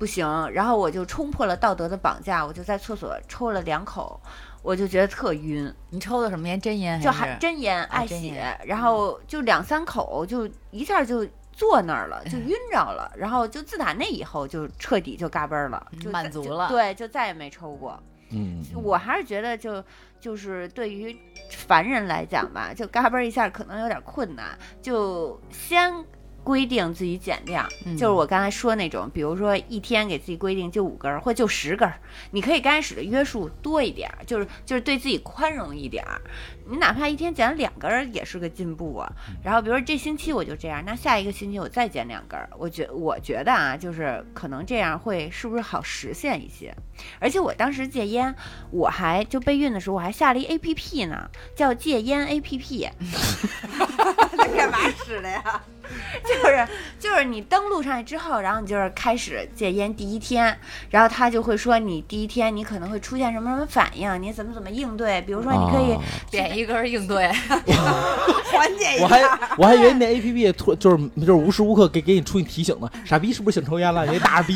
[0.00, 4.20] 不行，然后我就冲破了道德的绑架，我就在厕所抽了两口，
[4.62, 6.60] 我就觉得特晕，你抽的什么烟？
[6.60, 11.24] 真烟就还真烟爱真血烟，然后就两三口就一下就。
[11.52, 18.02] 坐那儿了，就晕着了，然后就自打那以后就彻底就嘎嘣儿了，就满足了对，就再也没抽过。
[18.30, 19.84] 嗯，嗯我还是觉得就
[20.18, 21.14] 就是对于
[21.50, 25.92] 凡人来讲吧，就嘎嘣儿一下可能有点困难，就先
[26.50, 31.94] 规定自己减量，嗯就是我刚才说那种，比如说一天给自己规定就五根儿或就十根儿，
[32.32, 36.20] 你可以刚开始的约束多一点儿，就是就是对自己宽容一点儿。
[36.70, 39.12] 你哪怕一天减两根儿也是个进步啊。
[39.42, 46.74] 然后比如说这星期我就这样，那下一个星期我再减两根儿，我觉我觉得啊，就是可能这样会是不是好实现一些？
[47.18, 48.34] 而且我当时戒烟，
[48.70, 52.88] 我还就备孕的时候我还下了一 A P P 呢，叫戒烟 A P P。
[54.36, 55.42] 那干嘛使的呀？
[56.22, 56.68] 就是
[57.00, 60.56] 就是你登录上去之后，然后你就是开始戒烟第一天，
[60.90, 67.28] 然后他就会说你第一天你可能会出现什么什么反应，你怎么怎么应对，比如说你可以啊点一根儿应对，
[68.52, 69.22] 缓解一下我还。
[69.58, 74.06] 我还以为那 A P P 突就是就是无时无刻给给你出你提醒呢，傻逼是不是想抽烟了？
[74.06, 74.54] 你这大逼，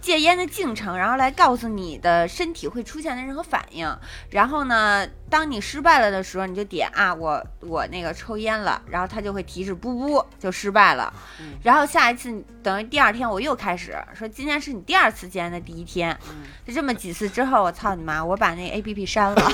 [0.00, 3.88] 戒烟的进程，然后来告诉你的身体会出现的任何反应。
[4.30, 11.12] 然后呢，当你失败了的时候，你就点啊，我我那个抽烟了，然后它就会提示不不就失败了。
[11.40, 16.16] 嗯然后下一次等于第二天我又开始说，今天是你第二次戒烟的第一天。
[16.30, 19.36] 嗯就这么几次之后，我操你妈，我把那 A P P 删了。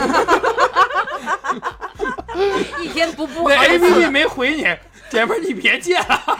[2.80, 4.62] 一天不不那 A P P 没回你，
[5.10, 6.38] 姐们儿你别戒了。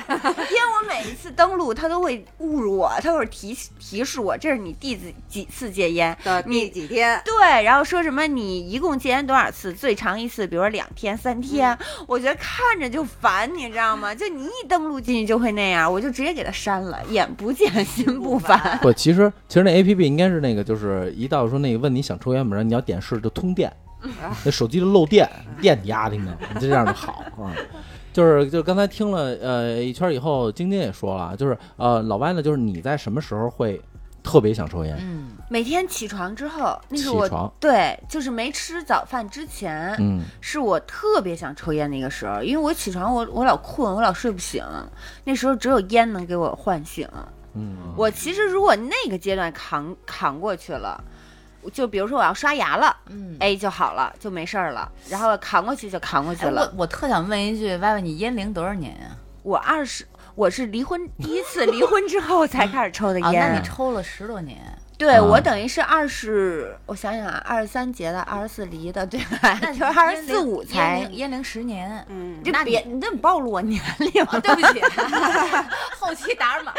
[0.87, 7.21] 每一次登录，他都会侮辱我，他会提提示我这是你第几几次戒烟，的第几天？
[7.25, 14.14] 对，然后说什么你一共戒烟多少次，最长一次，比如说两天、三天，我觉得看着就烦，你知道吗？
[14.14, 18.79] 就你一登录进去就会那样，我就直接给他删了，眼不见心不烦。
[18.83, 22.62] 不，其实其实那 A P P 应该是那个，就是一到说那个问你想抽烟吗？
[22.62, 23.73] 你要点是就通电，
[24.45, 25.29] 那手机就漏电，
[25.61, 27.55] 电你丫的呢，你这样就好啊。
[28.12, 33.81] 就是就是刚才听了呃一圈以后，晶晶也说了，就是呃老歪呢，就是你在什么时候会
[34.22, 34.96] 特别想抽烟？
[35.01, 44.64] 嗯，每天起床之后，那起是我床，对，就是没吃早饭之前，嗯是我特别想抽烟的一个时候，因为我起床我我老困，我老睡不醒，
[45.25, 47.09] 那时候只有烟能给我唤醒。
[47.55, 51.03] 嗯，我其实如果那个阶段扛扛过去了，
[51.70, 56.72] 就比如说我要刷牙了，嗯，哎就好了，就没事儿了，然后扛过去就扛过去哎，了。
[56.77, 59.16] 我我特想问一句，歪歪，你烟龄多少年呀？
[59.42, 63.51] 我二十，我是离婚第一次离婚之后才开始抽的 啊，烟。
[63.53, 64.57] 那你抽了十多年，
[64.96, 69.59] 对、啊我等于是二十，我想想啊，二十三结的，二十四离的，对吧？
[69.61, 71.42] 那就是二十四五才烟龄。
[71.42, 72.07] 十年。
[72.09, 74.38] 嗯，这那别，你这暴露我年龄了。
[74.40, 74.81] 对不起，
[75.98, 76.72] 后期打码，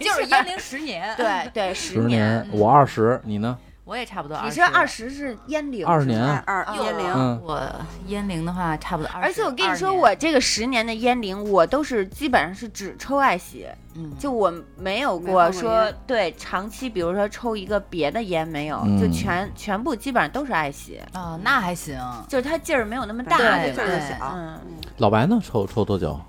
[0.00, 1.14] 就是烟龄十年。
[1.18, 3.58] 对对，十十年，我二十，你呢？
[3.86, 4.44] 我也差不多20。
[4.44, 7.62] 你是二十是烟龄，二十年哎二哟烟龄，嗯我
[8.08, 9.26] 烟龄的话差不多二十。
[9.28, 21.96] 而且我跟你说，我这个十年的烟龄，我都是基本上是只抽爱惜，嗯就我没有过过说对长期，比如说抽一个别的烟没有，嗯就全全部基本上都是爱惜，哦，那还行。
[22.28, 24.32] 就是它劲儿没有那么大，对劲儿小。
[24.34, 24.58] 嗯，
[24.96, 25.38] 老白呢？
[25.40, 26.20] 抽抽多久？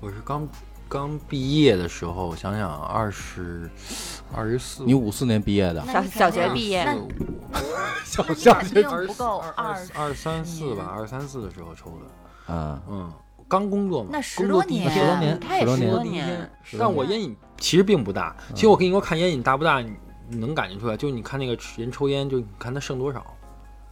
[0.00, 0.46] 我是刚
[0.94, 3.68] 刚毕业的时候，想想二十
[4.32, 6.94] 二十四，你五四年毕业的，小小学毕业那
[8.06, 13.12] 小那小你肯定二不够二二二三四吧，二三四的时候抽的，啊，嗯，
[13.48, 18.36] 刚工作嘛，那十多年十多，年，他也十十多年但我烟瘾其实并不大。
[18.54, 19.92] 其实我跟你说，看烟瘾大不大，你
[20.28, 20.96] 你能感觉出来。
[20.96, 23.26] 就你看那个人抽烟，就你看他剩多少。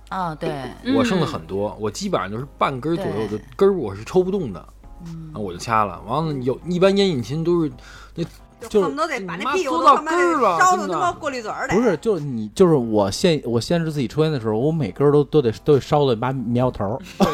[0.08, 4.68] 啊，对，我剩的嗯很多，我基本上都是半根左右的根儿，我是抽不动的，
[5.06, 6.00] 嗯那我就掐了。
[6.06, 7.72] 完了有一般烟瘾其实都是
[8.14, 8.24] 那
[8.68, 11.74] 就恨不得得把你妈那屁股都他妈根儿了烧的他妈过滤嘴儿得。
[11.74, 16.98] 不是，就是你，就是我限我限制自己抽烟的时候，我每根儿都都得都得烧的妈棉花头儿。
[17.18, 17.26] 对，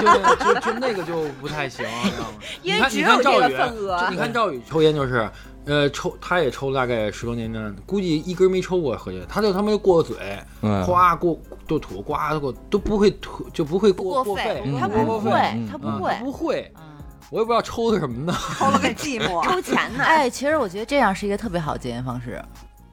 [0.00, 2.38] 就就就就那个就不太行，知道吗？
[2.62, 5.28] 因为你看你只有这个看赵宇，你看赵宇抽烟就是，
[5.66, 10.16] 呃，抽他也抽了大概十多年呢，估计一根没抽过，合计他就他妈就过个嘴，
[10.62, 15.30] 嗯，夸过就吐，呱就过，都不会吐，就不会过过肺肺，他嗯不会
[15.70, 16.82] 他不会不会，嗯。
[17.30, 19.42] 我也不知道抽的什么呢，抽了个寂寞。
[19.50, 20.04] 抽钱呢。
[20.04, 22.40] 哎，其实我觉得这样是一个特别好的戒烟方式。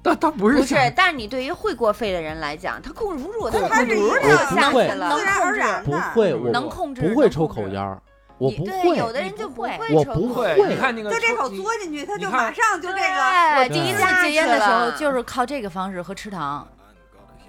[0.02, 5.24] 但他不是不是，但是你对于会过肺的人来讲，他控制不住，他他是一嘟个就下不会去了自。
[5.24, 5.92] 然而然的。
[5.92, 8.02] 不会，我能控制不会抽口烟儿，
[8.38, 13.00] 我不对，会，有的人就不会我抽不会，你看那个就这口嘬进去，他就马上就这个。
[13.00, 16.68] 对，对第一次戒烟的时候就是靠这个方式和吃糖，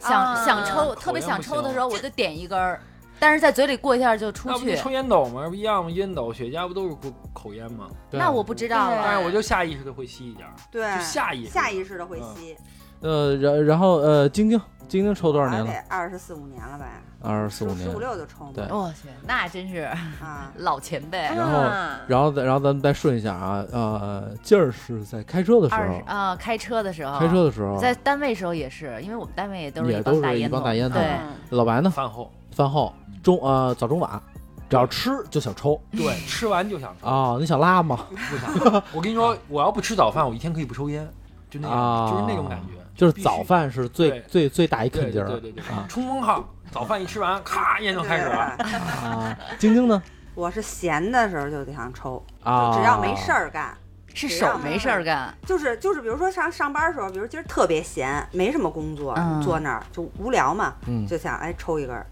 [0.09, 2.81] 想啊想抽，特别想抽的时候我就点一根儿，
[3.19, 4.55] 但是在嘴里过一下就出去。
[4.55, 5.49] 那不就抽烟斗吗？
[5.49, 5.91] 不一样吗？
[5.91, 7.89] 烟斗、雪茄不都是口口烟吗？
[8.11, 9.03] 对那我不知道对了。
[9.05, 12.57] 但是我就下意识的会吸一点儿，对，就下意识下意识的会吸。
[13.01, 15.85] 呃，然然后呃，晶晶晶晶抽多少年得了？
[15.89, 16.87] 二十四五年了吧？
[17.25, 18.01] 二十四五年十五年。
[18.01, 18.51] 六就抽嘛。
[18.55, 19.79] 对我去，那真是
[20.21, 21.19] 啊， 老前辈。
[21.19, 31.91] 然后啊然后再然后咱们再顺一下啊，呃，劲儿是在开车的时候，啊，开车的时候，开车的时候，在单位时候也是，因为我们单位也都是也都是一帮大烟筒帮大烟筒对，嗯老白呢？
[31.91, 34.21] 饭后饭后中呃早中晚，
[34.69, 37.37] 只要吃就想抽对 吃完就想抽，啊？
[37.41, 38.07] 你想拉吗？
[38.31, 38.83] 不想。
[38.93, 41.09] 我跟你说， 我要不吃早饭，我一天可以不抽烟，
[41.51, 42.75] 就那啊，就是那种感觉。
[42.97, 48.37] 就是早饭是最最最大一对啃劲儿对对对对啊，冲锋号，早饭一吃完，咔烟就开始了。
[48.37, 49.39] 啊！
[49.61, 50.03] 晶晶呢？
[50.35, 53.73] 我是闲的时候就得想抽，啊，只要没事儿干，
[54.13, 62.05] 是手没事儿干，就是就是，比如说上上班的时候，比如今儿特别闲，没什么工作，嗯坐那儿就无聊嘛，嗯就想哎抽一根儿，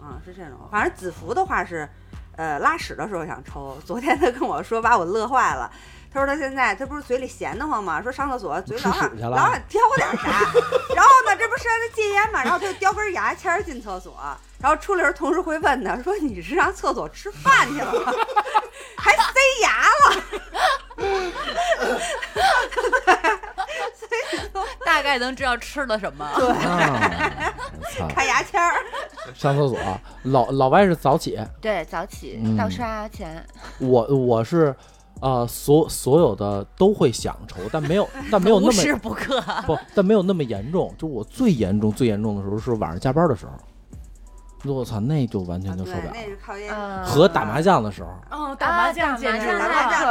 [0.00, 0.58] 啊是这种。
[0.70, 1.86] 反正子福的话是，
[2.36, 3.76] 呃拉屎的时候想抽。
[3.84, 5.70] 昨天他跟我说把我乐坏了，
[6.12, 8.02] 他说他现在他不是嘴里闲得慌吗？
[8.02, 10.30] 说上厕所嘴里老老想叼点啥，
[10.94, 14.16] 然后呢这不是让他戒烟嘛，然后他就叼根牙签儿进厕所，
[14.58, 18.12] 然后出来时候同事会问他说你是上厕所吃饭去了吗？
[18.96, 19.22] 还塞
[19.62, 20.22] 牙了。
[24.84, 26.28] 大概能知道吃了什么。
[26.36, 27.52] 对，啊！
[27.80, 28.74] 我操， 开牙签儿。
[29.34, 29.78] 上厕所，
[30.24, 33.44] 老老外是早起，对，早起嗯到刷牙前，
[33.78, 34.74] 我我是
[35.20, 39.40] 呃所所有的都会想抽，但没有 但没有那无时么不刻。
[39.66, 40.94] 不，但没有那么严重。
[40.98, 43.52] 就我最严重最严重的时候是晚上加班的时候，
[44.64, 46.22] 我操，那就完全就受不了对，。
[46.22, 46.74] 那是靠烟。
[46.74, 49.58] 嗯和打麻将的时候，哦，打麻将简直了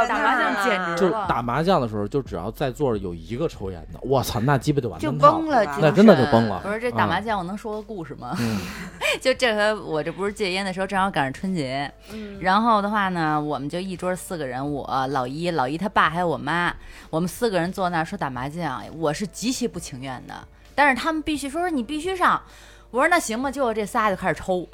[0.08, 6.60] 打麻将简直就是打麻将的时候，就只要在座有一个抽烟的，我操，那鸡巴就完就崩了，那那真的就崩了。
[6.62, 8.36] 不是这打麻将，我能说个故事吗？
[8.40, 8.58] 嗯
[9.20, 16.74] 就这回我这不是戒烟的时候，正好赶上春节，嗯然后的话呢，我们就一桌四个人，我老一、老一他爸还有我妈，
[17.08, 20.34] 我们四个人坐那儿说打麻将，我是极其不情愿的，
[20.74, 22.40] 但是他们必须说说你必须上，
[22.90, 24.68] 我说那行吧，就我这仨就开始抽，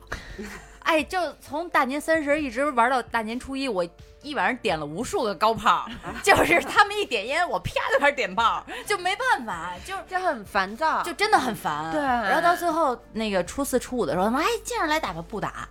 [0.81, 3.87] 哎，就从大年三十一直玩到大年初一，我
[4.23, 5.87] 一晚上点了无数个高炮，
[6.23, 11.93] 就是他们一点烟，我啪就开始点炮，就没办法，就就很烦躁，就真的很烦。
[11.93, 15.69] 对然后到最后那个初四初五的时候，他们哎，接着来打吧，不打。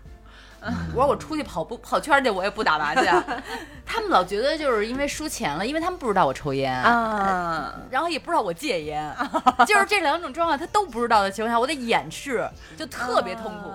[0.94, 3.24] 我说我出去跑步跑圈去，我也不打麻将。
[3.86, 9.16] 他们老觉得就是因为输钱了，因为他们不知道我抽烟，啊，然后也不知道我戒烟，
[9.68, 13.72] 就是这两种状况他都不知道的情况下，我得掩饰，就特别痛苦。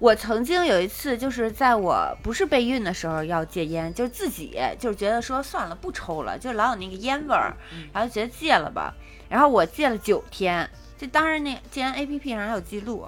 [0.00, 7.54] 我曾经有一次，就是在我不是备孕的时候要戒烟，就是自己就是觉得说算了不抽了，就老有那个烟味儿，
[7.92, 8.92] 然后觉得戒了吧。
[9.28, 13.06] 然后我戒了九天，就当然那戒烟 A P P 上还有记录。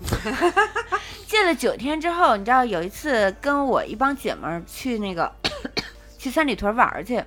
[1.27, 5.33] 戒了九天之后，你知道有一次跟我一帮姐们儿去那个
[6.19, 7.25] 去三里屯玩儿去，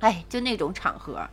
[0.00, 1.26] 哎，就那种场合。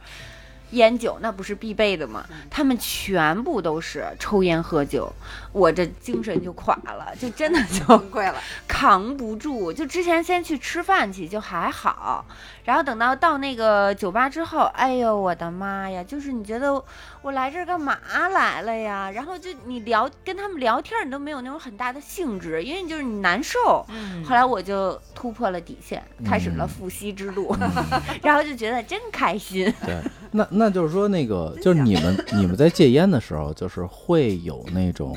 [0.72, 2.26] 烟酒那不是必备的吗？
[2.50, 5.12] 他们全部都是抽烟喝酒，
[5.52, 8.42] 我这精神就垮了，就真的就崩溃了。
[8.70, 9.74] 扛不住。
[9.74, 12.26] 就之前先去吃饭去就还好，
[12.64, 16.02] 然后等到到那个酒吧之后，哎呦我的妈呀！
[16.02, 16.82] 就是你觉得
[17.24, 17.98] 我来这儿干嘛
[18.34, 19.12] 来了呀？
[19.12, 23.86] 然后就你聊跟他们聊天，你都没有那种很大的兴致，因为就是你难受。
[23.90, 27.56] 嗯后来我就突破了底线，开始了复吸之路，
[28.24, 29.72] 然后就觉得真开心。
[29.86, 35.16] 对， 那那就是说，那个就是你们你们在戒烟的时候，就是会有那种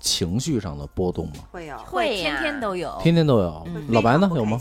[0.00, 1.44] 情绪上的波动吗？
[1.52, 2.98] 会有，会天天都有。
[3.02, 3.62] 天天都有。
[3.66, 4.30] 嗯老白呢？
[4.34, 4.58] 有吗？？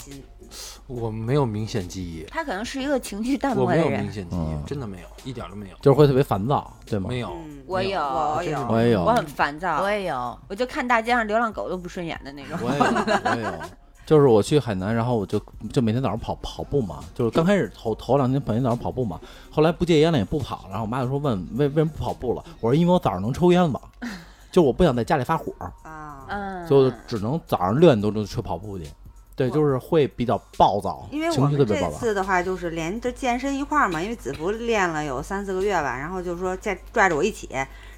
[0.88, 4.62] 我没有明显记忆，他可能是一个情绪淡漠的人我没有明，显记嗯。
[4.64, 7.10] 忆，真的没有，一点都没有，就是会特别烦躁，对吗？
[7.10, 7.30] 没有。
[7.30, 9.82] 嗯，我有我有，我也有，我很烦躁。
[9.82, 12.58] 我，也有，我就看大街上流浪狗都不顺眼的那种。
[12.62, 13.52] 我也有，我也有。
[14.06, 15.38] 就是我去海南，然后我就
[15.74, 19.20] 就每天早上跑跑步嘛，就是刚开始头头两天每天早上跑步嘛，
[19.52, 23.82] 后来不戒烟了也不跑了，然后我妈就说问为为什么不跑步了，我说因为我早上能抽烟了，
[24.50, 25.52] 就我不想在家里发火，
[25.84, 28.86] 啊，嗯，所以我就只能早上六点多钟去跑步去，
[29.38, 31.92] 对，就是会比较暴躁，因为我们这。
[31.92, 37.48] 次的话就是连着健身一块儿嘛，因为子福练了有三四个月吧，然后就说再拽着我一起，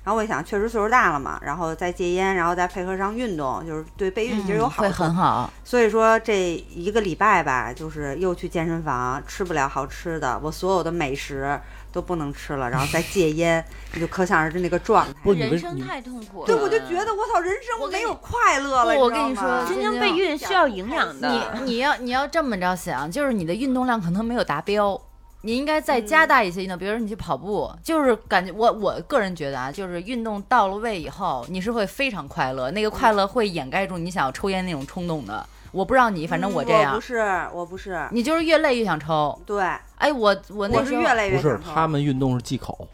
[0.04, 5.04] 然后我一想，确实岁数大了嘛，然后再戒烟，然后再配合上运动，就是对备孕其实有好会处。
[5.04, 5.52] 很好。
[5.64, 11.60] 所以说这一个礼拜吧，就是又去健身房，吃不了好吃的，我所有的美食
[11.92, 15.14] 都不能吃了，然后再戒 烟，你就可想而知那个状态。
[15.24, 16.48] 不你为你人生太痛苦了。
[16.48, 18.96] 对，我就觉得我操，人生我没有快乐了。
[18.96, 21.30] 不我跟你说真正备孕需要营养的。
[21.30, 25.00] 你你要你要这么着想，就是你的运动量可能没有达标，
[25.42, 35.46] 你应该再加大一些运动，比如说你去跑步，就是感觉我我个人觉得啊，就是运动到了位以后，你是会非常快乐，那个快乐会掩盖住你想要抽烟那种冲动的。
[35.72, 37.20] 我不知道你，反正嗯我这样，不是，
[37.54, 39.40] 我不是，你就是越累越想抽。
[39.46, 39.64] 对，
[39.98, 41.70] 哎，我我那时候我是越累不是越想抽。
[41.74, 42.88] 他们运动是忌口，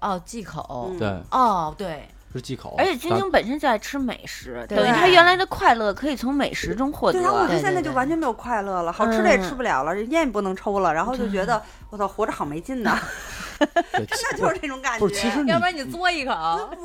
[0.00, 0.98] 哦忌口，嗯。
[0.98, 7.22] 对，哦对，是忌口，而且晶晶本身就爱吃美食，对等于她原来的快乐可以从美食中获得对，。
[7.22, 12.98] 然后我就对现在就完全没有快乐了，好吃的也嗯吃不了了，烟也不能抽了，然后就觉得我操，活着好没劲呐，
[13.58, 14.98] 真的就是这种感觉。
[15.00, 16.32] 不是，其实你要不然你嘬一口。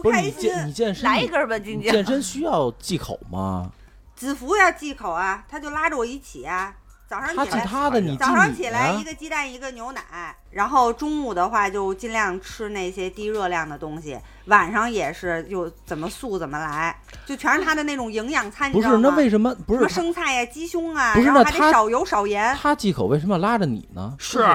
[0.01, 0.93] 不开心不是你健。
[0.95, 1.91] 身来一根吧，晶晶。
[1.91, 3.71] 健身需要忌口吗？
[4.15, 6.73] 子服要忌口啊，他就拉着我一起啊，
[7.07, 7.65] 早上起来。
[7.65, 18.87] 他的，你早上起来啊一个鸡蛋一个牛奶，然后中午的话就尽量吃那些低热量的东西，晚上也是就怎么素怎么来，就全是他的那种营养餐，你不是？
[18.87, 19.09] 知道吗？
[19.09, 22.55] 那为什么不什么是生菜呀、鸡胸啊，不是然后那他还得少油少盐。
[22.55, 24.13] 他忌口，为什么要拉着你呢？
[24.17, 24.45] 是，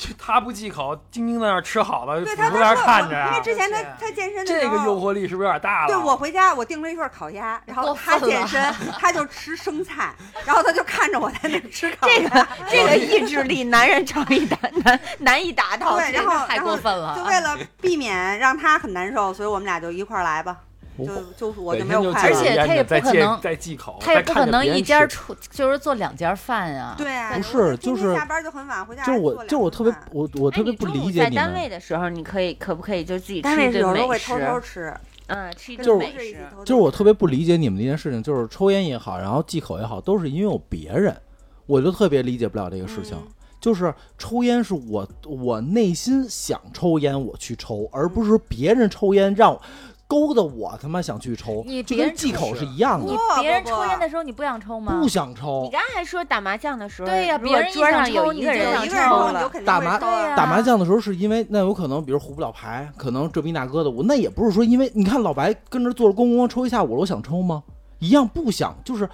[0.00, 3.42] 就他不忌口，晶晶在那儿吃好了，对他，在那儿他说看着啊因为。
[3.42, 5.88] 之前他他健身的时这候，个诱惑力是不是有点大了？
[5.88, 10.14] 对我回家，我订了一份烤鸭，然后他健身，他就吃生菜，
[10.46, 15.98] 然后他就看着我在那儿吃烤鸭这，个 这个意志力，男人常易达难难以达到。
[15.98, 20.56] 对，然后太然后过分了就为了避免让他很难受，所以我们俩就一块儿来吧，
[20.98, 22.42] 就就我就没有快而乐。
[22.42, 26.94] 且他也不可能再忌口，他也不可能一家家出，就是做两家饭啊。
[26.98, 34.32] 对啊，不是就是下班就很晚，回家就是我，就是我特别我我特别不理解在单你们，位的时候，你可以可不可以就自己单位吃一顿有时候会美食？
[34.32, 34.94] 偷偷吃，
[35.28, 41.16] 嗯，吃一就是就是我特别不理解你们的一件事情，就是抽烟也好，然后忌口也好，都是因为有别人，
[41.66, 43.16] 我就特别理解不了这个事情。
[43.16, 43.26] 嗯
[43.60, 49.60] 就是抽烟是我我内心想抽烟我去抽，而不是别人抽烟让我
[50.10, 55.08] 勾的我他妈想去抽，就你别人跟忌口是一样的，你别人抽烟的时候你不想抽吗不？
[55.08, 55.70] 想抽你。
[55.70, 59.96] 刚才还说打麻将的时候，对呀别人一桌上有一个人想一个人抽了，打麻
[60.34, 67.62] 打麻将的时候是因为那有可能，比如胡不了牌，可能这逼那哥的，我那也不是说因为你看老白跟着坐着咣咣咣抽一下午了，我想抽吗？
[68.00, 69.08] 一样不想，就是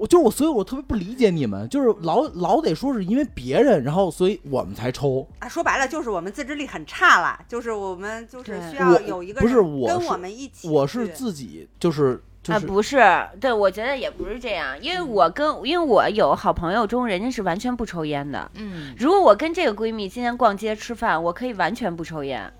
[0.00, 5.28] 我就我，所以我特别不理解你们，就是老老得说是因为别人，然后所以我们才抽。
[5.38, 10.68] 啊，说白了就是我们自制力很差了，就是我们就是需要有一个不是我跟我们一起去。
[10.68, 12.98] 我是自己就是就啊，是、不是，
[13.38, 18.50] 对我觉得也不是这样，因为我跟因为我有好朋友中，人家是完全不抽烟的。
[18.54, 22.50] 嗯如果我跟这个闺蜜今天逛街吃饭，我可以完全不抽烟。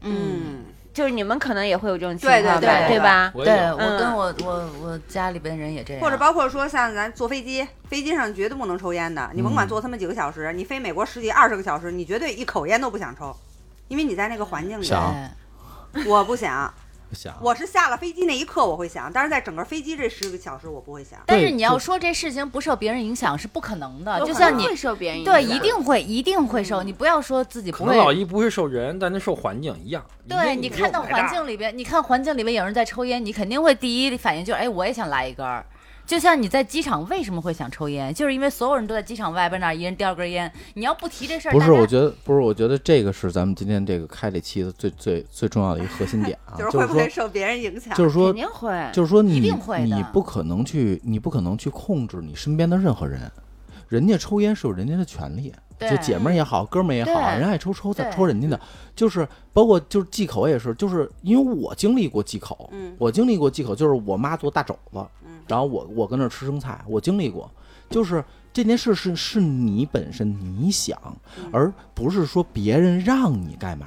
[0.00, 0.64] 嗯，
[0.98, 3.30] 就是你们可能也会有这种情况吧，对对对吧？
[3.32, 3.54] 对。
[3.70, 9.68] 我跟我我我家里边人也这样，或者包括说像咱坐飞机，飞机上绝对不能抽烟的，你甭管嗯。
[9.68, 13.32] 坐他们几个小时，你飞美国十几二十个小时，你绝对一口烟都不想抽，
[13.86, 14.90] 因为你在那个环境里。
[16.04, 16.74] 我不想，
[17.14, 21.18] 想我是下了飞机那一刻我会想，但是在整个飞机这十个小时我不会想。
[21.26, 28.16] 但是你要说这事情不受别人影响是不可能的，就像你会受别人影对，一定会一定会受，你不要说自己不可能老会。
[28.16, 30.04] 一不会受人，但那受环境一样。
[30.28, 35.64] 对你看到环境里边，你看环境里边有人在抽烟，你肯定会第一反应就是，哎，我也想来一根儿。
[36.08, 47.94] 就像你在机场为什么会想抽烟，就是因为所有人都在机场外边那儿一人叼根烟，你要不提这事儿，不是，我觉得不是，我觉得这个是咱们今天这个开这期的最最最重要的一个核心点啊，就是说，不会受别人影响？
[47.94, 48.90] 就是说肯，定会。
[48.90, 53.30] 就是说你定会你不可能去，你不可能去控制你身边的任何人，
[53.88, 58.58] 人家抽烟是有人家的权利，就姐们儿也好，哥们儿也好，人爱抽抽，再抽人家的，
[58.96, 67.50] 就是包括就是忌口也是，就是因为我经历过忌口，嗯我经历过忌口，就是我妈做大肘子，嗯然后我我跟那儿吃生菜，我经历过，
[67.90, 68.22] 就是
[68.52, 70.96] 这件事是是你本身你想，
[71.38, 73.86] 嗯而不是说别人让你干嘛。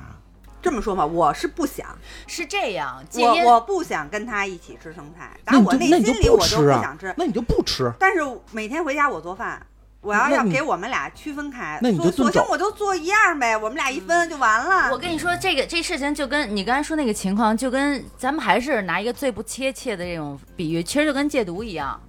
[0.61, 1.87] 这么说嘛，我是不想，
[2.27, 7.15] 是这样，戒烟我我不想跟他一起吃生菜，那你但我内就那你就心里我就不吃啊不想吃。
[7.17, 8.19] 那你就不吃，但是
[8.51, 9.65] 每天回家我做饭，
[10.01, 14.91] 我要要给我们俩区分开，那你就索索性我就做一样呗，我们俩一分就完了。
[14.91, 22.01] 我跟你说，这个这事情就跟你刚才说那个情况，就跟咱们还是拿一个最不贴切的这种比喻，其实就跟戒毒一样，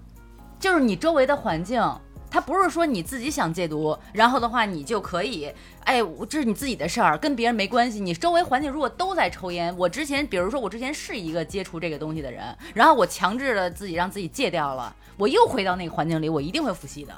[0.59, 1.83] 就是你周围的环境，
[2.31, 5.53] 它不是说你自己想戒毒，然后的话你就可以，
[5.85, 8.01] 哎，这是你自己的事儿，跟别人没关系。
[8.01, 17.13] 你周围环境如果都在抽烟，我之前比如说我之前是一个接触这个东西的人，然后我强制了自己让自己戒掉了，我又回到那个环境里，我一定会复吸的。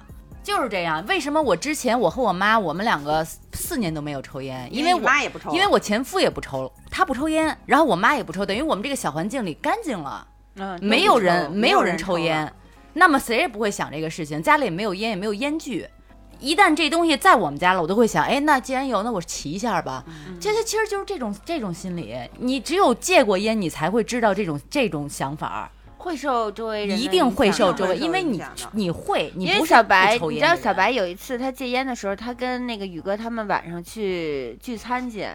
[0.45, 4.69] 就是这样，为什么我之前我和我妈我们两个四年都没有抽烟？
[4.71, 12.53] 因为你我妈也不抽，因为我前夫也不抽，他不抽烟，然后我妈也不抽，等于我们这个小环境里干净了，嗯，没有人没有人人抽抽烟了，
[12.93, 15.89] 那么谁也不会想这个事情，家里也没有烟，也没有烟具。
[16.41, 20.05] 一旦这东西在我们家了，我都会想，哎，那既然有，那我骑一下吧。
[20.07, 25.71] 嗯这这其实就是这种这种心理，你只有戒过烟，你才会知道这种这种想法，
[26.05, 28.43] 会受周围人的一定会受周围，因为你
[28.73, 35.27] 你会，你不是小白，你知道小白有一次他戒烟的时候，他跟那个宇哥他们晚上去聚餐去，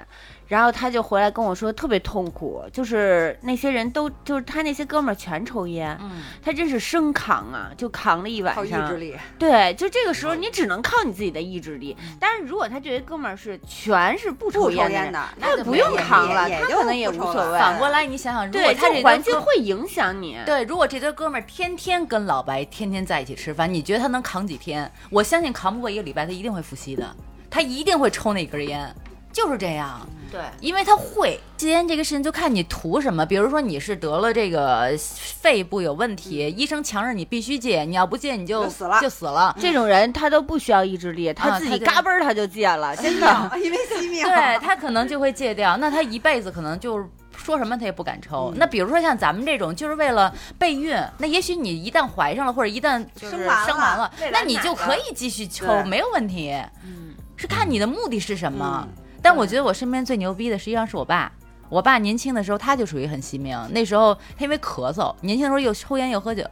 [0.50, 8.89] 然后他就回来跟我说特别痛苦，就是那些人都就是他那些哥们儿全抽烟，嗯，他真是生扛啊，就扛了一晚靠意上。
[8.89, 11.95] 志力，对，就这个时候你只能靠你自己的意志力。
[12.20, 17.60] 但是如果他这些哥们儿是全是不不抽烟的人，抽烟的，他不用扛了，他可能也无所谓。
[17.60, 20.39] 反过来你想想，如果对，他这这环境会影响你。
[20.47, 24.91] 对，如果这堆哥们儿天天跟老白天天在一起吃饭，你觉得他能扛几天？
[25.12, 27.16] 我相信扛不过一个礼拜，他一定会复吸的，
[27.52, 28.91] 他一定会抽那根烟，
[29.32, 30.07] 就是这样。
[30.32, 33.25] 对，因为他会戒烟这个事情，就看你图什么。
[33.25, 34.95] 比如说你是得了这个
[35.41, 39.57] 肺部有问题，医生强制你必须戒，你要不戒你就就死了就死了。
[39.59, 43.51] 这种人他都不需要意志力，他自己嘎嘣儿他就戒了，真的。
[43.63, 44.23] 因为惜命。
[44.23, 47.03] 对他可能就会戒掉，那他一辈子可能就是
[47.36, 48.53] 说什么他也不敢抽。
[48.55, 56.53] 那比如说像咱们这种，就是为了备孕，那也许你一旦怀上了，或者一旦生完了生完了那你就可以继续抽，没有问题。
[56.86, 58.88] 嗯，是看你的目的是什么。
[58.88, 61.32] 嗯但我觉得我身边最牛逼的实际上是我爸。
[61.70, 66.43] 我爸年轻的时候他就属于很惜命，那时候他因为咳嗽，年轻的时候又抽烟又喝酒，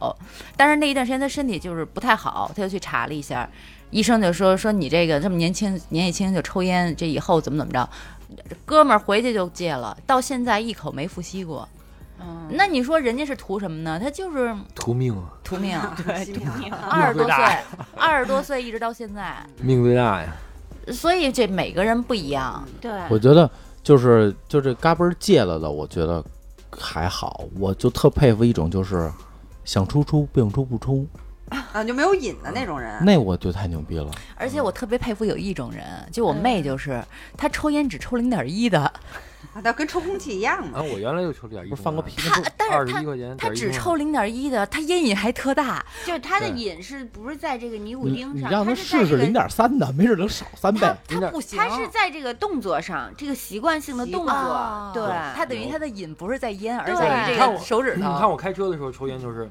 [0.56, 3.50] 但是那一段时间他身体就是不太好，他就去查了一下，
[3.90, 7.88] 医生就说说你这个这么年轻年纪轻就抽烟，这以后怎么怎么着，
[8.64, 11.68] 哥们儿回去就戒了，到现在一口没复吸过。
[12.20, 13.98] 嗯那你说人家是图什么呢？
[14.00, 15.76] 他就是图命啊， 图命，
[16.24, 17.58] 惜命二十多岁，
[17.96, 20.32] 二十多岁一直到现在，命最大呀。
[20.92, 22.66] 所以这每个人不一样。
[22.80, 23.50] 对，我觉得
[23.82, 26.24] 就是就这嘎嘣儿戒了的，我觉得
[26.70, 27.44] 还好。
[27.58, 29.10] 我就特佩服一种就是
[29.64, 31.06] 想出出，不想出不出，
[31.48, 33.04] 啊，就没有瘾的那种人。
[33.04, 34.10] 那我就太牛逼了。
[34.36, 37.02] 而且我特别佩服有一种人，就我妹，就是
[37.36, 38.92] 她抽烟只抽零点一的，
[39.54, 40.78] 啊，那跟抽空气一样嘛。
[40.78, 45.84] 啊，我原来就抽点一，不是放个屁他但是她二十一块钱，她点一公只抽零点一的，他烟瘾还特大。
[46.04, 48.36] 就是他的瘾是不是在这个尼古丁上？
[48.36, 50.96] 你让他试试零点三的，没准能少三倍她。
[51.08, 55.02] 零点她不行，他是在这个动作上，这个习惯性的动作，啊对，
[55.34, 57.98] 他等于他的瘾不是在烟，而在于这个你看我手指头。
[57.98, 59.48] 你看我开车的时候抽烟就是，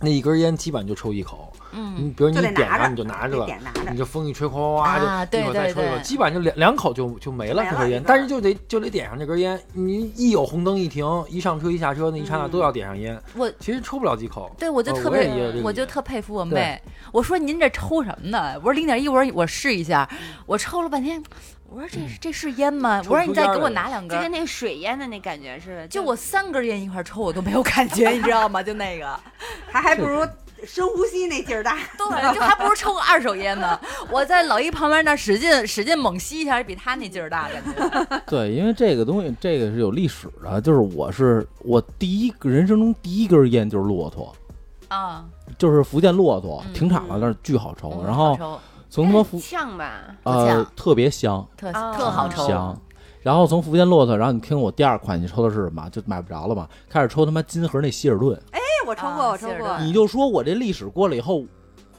[0.00, 3.46] 那一根烟基本就抽一口，嗯，你比如你点上你就拿着了，
[3.90, 14.54] 你这风一吹，哗哗哗就啊对一会儿再对抽一口，对基本上就两两口就就没了这根烟，但是就得就得点上这根烟，你一有红灯一停，一上车一下车那一刹那嗯都要点上烟，我其实抽不了几口。
[14.58, 16.80] 对我就特别我就特佩服我妹。
[17.10, 18.54] 我说您这抽什么呢？
[18.56, 20.08] 我说零点一，我说我试一下，
[20.46, 21.22] 我抽了半天，
[21.68, 22.98] 我说这是这是烟吗？
[23.08, 24.32] 我说你再给我拿两根儿就跟。
[24.32, 25.88] 那个水烟的那感觉似的。
[25.88, 28.62] 就我三根烟一块抽，我都没有感觉，你知道吗？
[28.62, 29.18] 就那个，
[29.70, 30.26] 还还不如
[30.64, 31.76] 深呼吸那劲儿大。
[31.98, 33.78] 对，就还不如抽个二手烟呢。
[34.10, 38.20] 我在老一旁边那使劲使劲猛吸一下，比他那劲儿大，感觉。
[38.26, 40.60] 对，因为这个东西，这个是有历史的。
[40.60, 44.34] 就是我是我第一个人生中第一根烟就是骆驼，
[44.88, 45.24] 啊，
[45.58, 47.90] 就是福建骆驼嗯停产了，那是巨好抽。
[48.00, 52.78] 嗯然后从他妈福呛吧，呃呛特别香特啊特好抽，香。
[53.22, 55.88] 然后从福建骆驼，然后你听我第二款，你抽的是什么？
[55.90, 56.68] 就买不着了嘛。
[56.90, 59.78] 开始抽他妈金盒那希尔顿，哎我抽过，啊我抽过。
[59.78, 61.44] 你就说我这历史过了以后，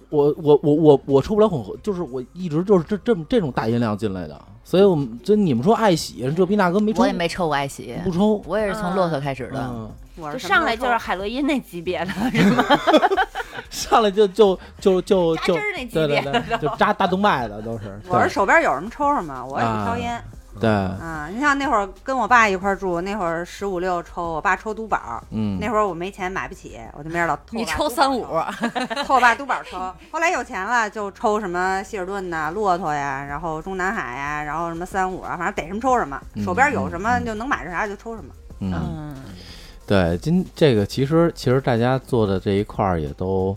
[0.10, 9.60] 我我我我我抽不了混合，就是我一直就是这这么这种大音量进来的，所以我们就你们说爱喜这逼大哥没抽，我也没抽过爱喜，不抽，我也是从骆驼开始的。
[9.60, 12.64] 嗯，我就上来就是海洛因那级别的，是吗？
[13.70, 20.24] 上来就就就就就扎针儿那级对对别的对，就扎大动脉的都是，我是对手边有什么抽什么，我也不抽烟
[20.60, 21.28] 对，啊。
[21.34, 29.78] 你像那会儿跟我爸一块儿住，那会儿十五六抽，我爸抽都宝，嗯，那会儿我没钱买不起，我就没事老偷你抽三五，抽 偷我爸都宝抽。
[30.12, 38.34] 后来有钱了就抽什么希尔顿呐、骆驼呀，然后中南海呀，然后什么三五啊，反正逮什么抽什么，嗯手边有什么嗯就能买着啥就抽什么。
[38.60, 39.16] 嗯，嗯，
[39.86, 43.56] 对，今这个其实其实大家做的这一块儿也都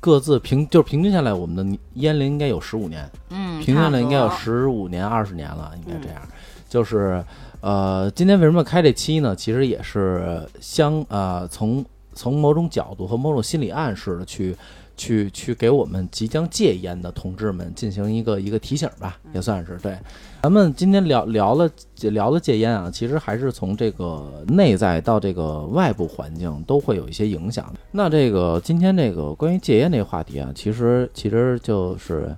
[0.00, 6.20] 各自平，就是平均下来，我们的烟龄应该有十五年，嗯，平均下来应该有十五年、二十年了，应该这样。
[6.68, 7.22] 就是
[7.60, 9.36] 呃，今天为什么开这期呢？
[9.36, 11.84] 其实也是相呃，从
[12.14, 14.56] 从某种角度和某种心理暗示的去
[14.96, 19.98] 去去给我们即将戒烟的同志们进行一个一个提醒吧，也算是对。
[20.42, 21.70] 咱们今天聊聊了
[22.00, 27.70] 聊了戒烟啊，其实还是从这个内在到这个外部环境都会有一些影响。
[27.90, 32.34] 那这个今天这个关于戒烟这个话题啊，其实其实就是。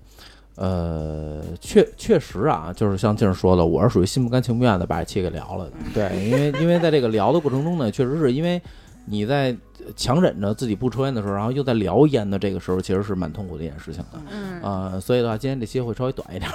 [0.54, 5.72] 呃，确确实啊，就是像静儿说的，我是属于心不甘情不愿的把这期给聊了的。
[5.94, 8.60] 对，因为因为在这个聊的过程中呢，确实是因为
[9.06, 9.56] 你在
[9.96, 14.18] 强忍着自己不抽烟的时候，然后又在聊烟的这个时候，其实是蛮痛苦的一件事情的。
[14.30, 16.50] 嗯，呃，所以的话，今天这期会稍微短一点。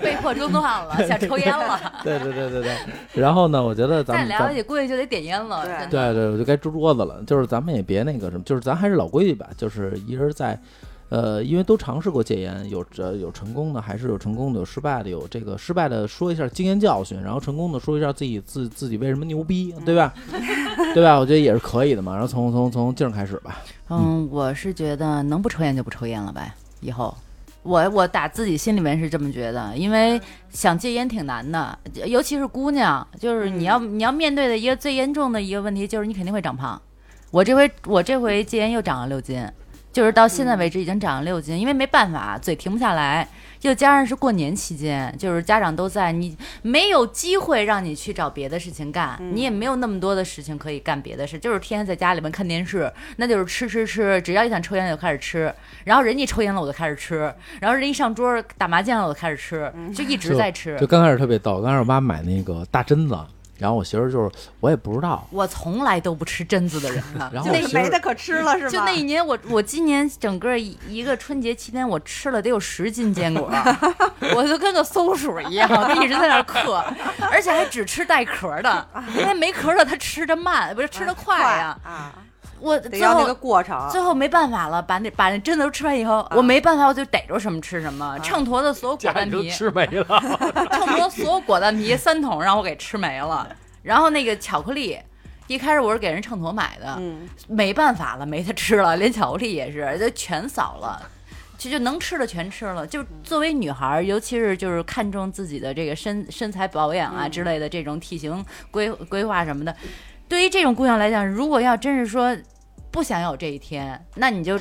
[0.00, 1.80] 被迫中断了， 想抽烟了。
[2.02, 2.76] 对对对对对。
[3.14, 5.64] 然后呢，我觉得咱们再聊下去，估计就得点烟了。
[5.64, 7.22] 对对对，我就该支桌子了。
[7.26, 10.58] 就是咱们也别那个什么，就是咱还是老规矩吧，就是一人在。
[11.12, 20.14] 呃，因为都尝试过戒烟，有这有成功的，还是有成功的，有失败的，有这个失败的说一下经验教训，然后成功的说一下自己自自己为什么牛逼，对吧？
[20.94, 21.18] 对吧？
[21.18, 22.12] 我觉得也是可以的嘛。
[22.12, 23.60] 然后从从从静儿开始吧。
[23.90, 26.50] 嗯，我是觉得能不抽烟就不抽烟了呗，
[26.80, 27.14] 以后。
[27.62, 36.80] 我我打自己心里面是这么觉得，因为想戒烟挺难的，尤其是姑娘，就是你要、你要面对的一个最严重的一个问题，就是你肯定会长胖。
[37.30, 39.46] 我这回我这回戒烟又长了六斤，
[39.92, 43.28] 就是到现在为止已经长了六斤，因为没办法，嘴停不下来，
[43.60, 49.36] 又加上是过年期间，就是家长都在，你没有机会让你去找别的事情干，嗯。
[49.36, 60.78] 你也没有那么多的事情可以干别的事，就是天天在家里面看电视，那就是吃吃吃，只要一想抽烟就开始吃，然后人家抽烟了我就开始吃，然后人一上桌打麻将了我就开始吃，就一直在吃。
[60.78, 60.86] 就。
[60.86, 63.18] 刚开始特别逗，刚开始我妈买那个大榛子，
[63.58, 64.30] 然后我媳妇儿就是
[64.60, 68.70] 我也不知道，我从来都不吃榛子的人了，然后就那我媳妇儿没得可吃了是吧？
[68.70, 73.48] 就那一年我，我今年整个一一个春节期间，我吃了得有十斤坚果，
[74.34, 76.82] 我就跟个松鼠一样，我就一直在那儿嗑，
[77.30, 81.78] 而且还只吃带壳的，因为没壳的它吃的慢，不是吃的快呀。
[81.84, 82.12] 啊，
[82.62, 83.88] 我最得要那个后过程。
[83.90, 90.04] 最后没办法了，把那把那真的都吃完以后，我没办法，我就逮着什么吃什么，秤砣的所有果家里都断皮，吃没了。
[90.70, 93.48] 秤砣所有果蛋皮三桶让我给吃没了，
[93.82, 94.98] 然后那个巧克力。
[95.48, 101.02] 一开始我是给人秤砣买的，嗯，没办法了，没得吃了，连巧克力也是，就全扫了。
[101.58, 102.86] 就就能吃的全吃了。
[102.86, 109.76] 就作为女孩儿，尤其是就是看重自己的这个身身材保养啊嗯之类的这种体型规规划什么的，
[110.26, 112.34] 对于这种姑娘来讲，如果要真是说
[112.92, 114.56] 不想有这一天，那你就。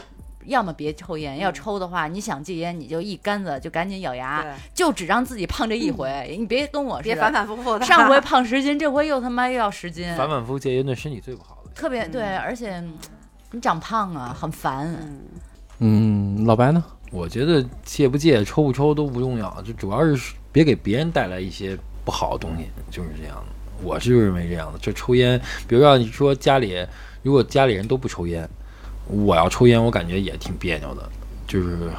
[0.47, 6.35] 要么别抽烟，要抽的话，你想戒烟，你就一竿子就赶紧咬牙，就只让自己胖这一回。
[6.39, 7.85] 你别跟我似的，别反反复复的。
[7.85, 11.69] 上回胖十斤，这回又他妈又要十斤，反反复复戒烟对身体最不好的。
[11.75, 12.93] 特别对，而且嗯
[13.51, 14.91] 你长胖啊，很烦。
[15.77, 16.83] 嗯，嗯，老白呢？
[17.11, 23.43] 我觉得戒不戒、抽不抽都不重要，就主要是别给别人带来一些不好的东西，就是这样的。
[23.83, 24.79] 我是认为这样的。
[24.79, 26.83] 就抽烟，比如让你说家里，
[27.23, 28.47] 如果家里人都不抽烟，
[29.07, 31.09] 我要抽烟，我感觉也挺别扭的，
[31.47, 31.89] 就是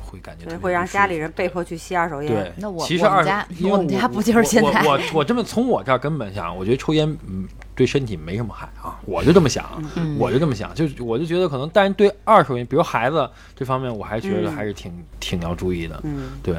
[0.00, 2.32] 会感觉会让家里人被迫去吸二手烟。
[2.32, 16.00] 对，那我其实二我们家因为我们家不就是现在我我我这么从我这儿根本想，我觉得抽烟嗯对身体没什么害啊，我就这么想，嗯我就这么想，就我就觉得可能，但是对二手烟，比如孩子这方面，我还觉得嗯还是挺、挺要注意的。
[16.04, 16.56] 嗯，对，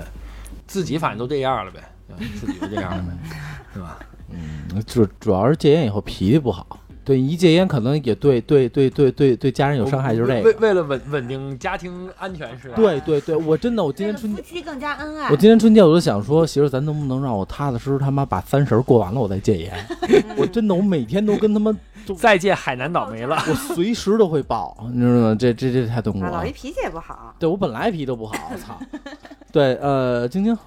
[0.67, 3.29] 自己反正都这样了呗，对自己就这样了呗，
[3.73, 3.97] 是吧？
[4.29, 6.79] 嗯，主主要是戒烟以后脾气不好。
[7.05, 10.49] 对，一戒烟可能也对对对对对对家人有伤害，就是这个。
[10.49, 12.73] 为为了稳稳定家庭安全是吧？
[12.75, 15.35] 对对对，我真的，我今年春夫妻更加恩爱我。
[15.37, 19.71] 今年春节我就想说，媳妇儿，咱能不能让我踏踏实实他妈把三十过完了，我再戒烟？
[20.35, 21.71] 我真的，我每天都跟他妈，
[22.17, 23.37] 再戒海南岛没了。
[23.47, 25.35] 我随时都会爆， 你知道吗？
[25.39, 26.51] 这这这太痛苦啊，了老姨。
[26.51, 27.35] 脾气也不好。
[27.37, 28.79] 对我本来脾气都不好，操。
[29.51, 30.57] 对，呃，晶晶，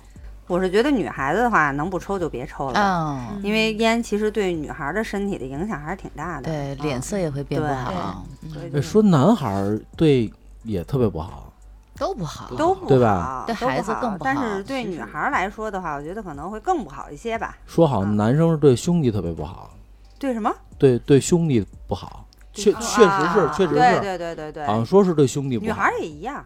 [0.49, 6.51] 我是觉得女孩子的话，能不抽就别抽了，嗯，因为烟其实对女孩的身体的影响还是挺大的。
[6.51, 8.25] 对，嗯脸色也会变不对好，
[8.83, 10.33] 说男孩儿对
[10.65, 11.53] 也特别不好，
[11.99, 12.55] 都不好。
[12.57, 17.57] 都不对吧好对孩子更不好但是对女孩儿来说的话，我觉得可能会更不好一些吧。
[17.67, 19.71] 说好嗯男生是对兄弟特别不好，
[20.19, 20.51] 对什么？
[20.79, 22.25] 对对兄弟不好，
[22.55, 25.67] 确确实是啊确实对是，对对对对，好像说是对兄弟不好。
[25.67, 26.43] 女孩儿也一样，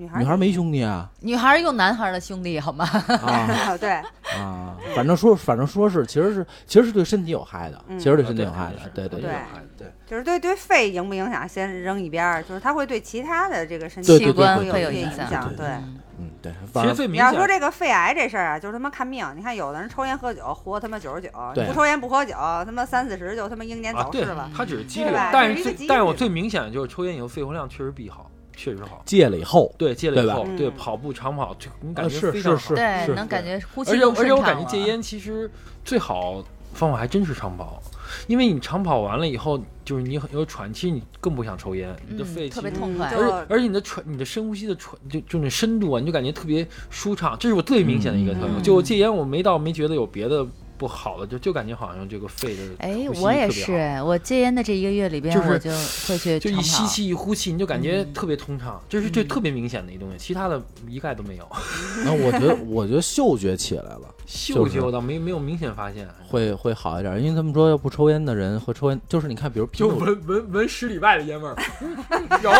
[0.00, 2.86] 女孩儿女孩儿没兄弟啊女孩儿有男孩儿的兄弟好吗？
[2.86, 3.90] 啊 对，
[4.38, 4.74] 啊！
[4.96, 9.30] 反正说反正说是其实是其实是对身体有害的，嗯其实对身体有害的，对对对
[9.76, 15.54] 对，就是对对肺影不影响先扔一边儿，就是它会对其他的这个身对对体器官会有一些影响响。
[15.54, 19.26] 对，嗯嗯对，其反正你实最明显，要说这个肺癌这事儿啊，就是他妈看命。
[19.36, 28.29] 你看有的人抽烟喝酒活他妈九十九，对不抽烟不喝酒，他妈三四十就他妈英年啊，早逝了。，他只是几率对吧，但是这是一个几最但是我最明显的就是抽烟以后肺活量确实比好，
[28.62, 29.02] 确实好。
[29.06, 32.58] 戒了以后，对，戒了以后，对嗯跑步长跑，就你感觉非常好。
[32.58, 35.50] 是是对，是能感觉呼吸而且而且我感觉戒烟其实
[35.82, 36.44] 最好
[36.74, 37.82] 方法还真是长跑，
[38.26, 48.50] 因为你长跑完了以后，就是你很有喘，气你更不想抽烟，你的嗯肺其实特别痛快而且而且你的喘，你的深呼吸的喘，就就那深度啊，你就感觉特别舒畅，这是我最明显的一个特征。
[48.58, 50.46] 嗯就我戒烟，我没到没觉得有别的
[50.80, 55.70] 不好的，就就感觉好像这个肺的哎我也是，我戒烟的这一个月里边，就是我就
[56.08, 56.62] 会去就一。
[56.62, 61.46] 吸气一呼气，你就感觉嗯特别通畅，这是这特别明显的一东西，其他的一概都没有。
[62.02, 64.14] 然后我觉得我觉得嗅觉起来了。
[64.30, 71.56] 嗅觉我倒没没有明显发现，会会好一点，因为他们说要不抽烟的人和抽烟，就是你看，比如就，闻闻闻十里外的烟味儿，
[72.40, 72.50] 有，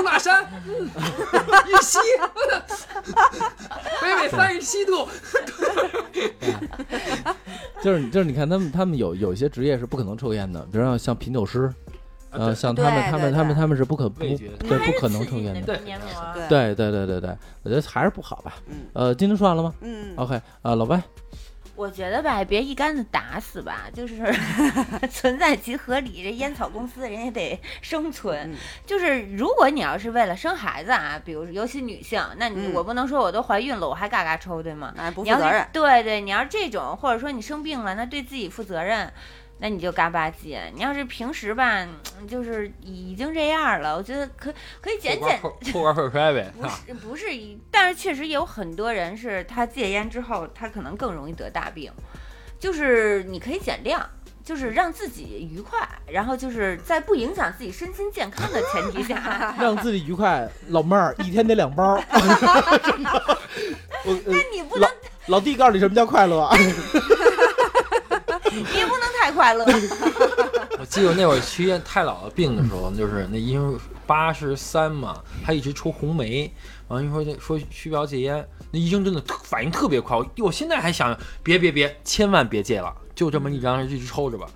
[0.00, 0.88] 五马山，嗯
[1.66, 1.98] 一吸，
[4.00, 5.06] 北纬三十七度，
[7.82, 11.70] 就是就是你看他们他们有有一些职业是不可能抽烟的，比如像像品酒师，
[12.34, 15.78] 呃，像他们他们他们他们是不可不味觉对不可能抽烟的，对
[16.48, 18.54] 对对对对对对，我觉得还是不好吧。
[18.68, 21.00] 嗯呃，今天说完了吗嗯，？OK，呃，老白，
[21.76, 24.16] 我觉得吧，别一竿子打死吧，就是
[25.10, 26.22] 存在即合理。
[26.22, 28.54] 这烟草公司人也得生存，嗯
[28.86, 34.92] 就是如果你要是为了生孩子啊，比如尤其女性，那你、嗯我不能说我都怀孕了，我还嘎嘎抽，对吗？
[34.96, 35.66] 那不你要是负责任。
[35.72, 39.12] 对对，你要是这种，或者说你生病了，那对自己负责任，
[39.58, 40.70] 那你就嘎巴戒。
[40.74, 41.86] 你要是平时吧，
[42.18, 45.38] 嗯就是已经这样了，我觉得可可以减减。
[45.40, 47.26] 破破罐破摔呗，不是不是，
[47.70, 51.92] 但是确实有很多人是他戒烟之后，他可能更容易得大病。
[52.58, 54.08] 就是你可以减量，
[54.42, 61.94] 就是让自己愉快，然后就是在不影响自己身心健康的前提下， 让自己愉快，老妹儿 一天得两包。
[64.06, 64.88] 我呃你不能
[65.26, 66.48] 老弟告诉你什么叫快乐？
[69.52, 70.24] 你也不能太快
[70.54, 70.68] 乐。
[70.80, 76.52] 我记得那会儿去医院太姥姥病的时候， 就是那医生八十三嘛，他一直抽红梅，
[76.88, 84.46] 完了说说需不要戒烟，那医生真的反应特别快，我现在还想别别别，千万别戒了，就这么一张一直抽着吧，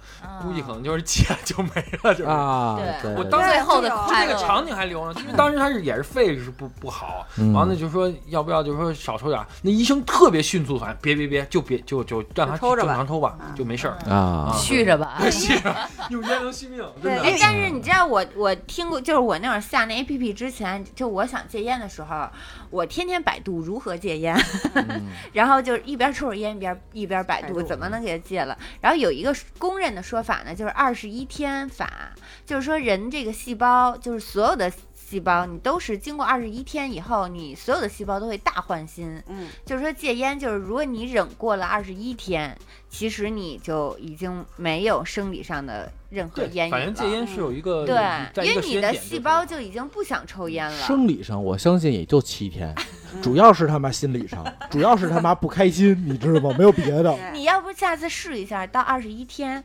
[0.42, 1.70] 估计可能就是戒 就没
[2.02, 2.24] 了，就是。
[2.24, 13.96] 啊，对对，对我当时最后的就快乐就那个场景还留着，因为当时他是也是肺是不不好，嗯完了就说要不要就说少抽点，那医生特别迅速反应，别别别，就别就就让他抽着吧正常抽吧，啊就没事儿。
[14.12, 15.18] 啊，续着吧。
[15.30, 15.74] 续着
[16.10, 17.22] 用烟能续命，真的。
[17.22, 22.28] 哎，但是你知道我我听过，就是我那会儿下那 A P P 之前，就我想戒烟的时候，
[22.70, 24.36] 我天天百度如何戒烟，
[24.74, 28.47] 嗯 然后就是一边抽着烟一边一边百度怎么能给他戒了。
[28.80, 32.12] 然后有一个公认的说法呢，就是二十一天法，
[32.46, 39.22] 就是说人这个细胞，就是所有的细胞，你都是经过二十一天以后，你所有的细胞都会大换新。
[39.26, 42.56] 嗯，就是说戒烟，就是如果你忍过了二十一天，
[42.90, 46.78] 其实你就已经没有生理上的任何烟瘾了。
[46.78, 50.78] 反正戒烟是有一个对，因为你的细胞就已经不想抽烟了。
[50.78, 52.74] 生理上我相信也就七天，
[53.22, 56.54] 主要是他妈心理上，主要是他妈不开心，你知道吗？
[56.58, 57.14] 没有别的。
[57.32, 59.62] 你要不下次试一下，到二十一天。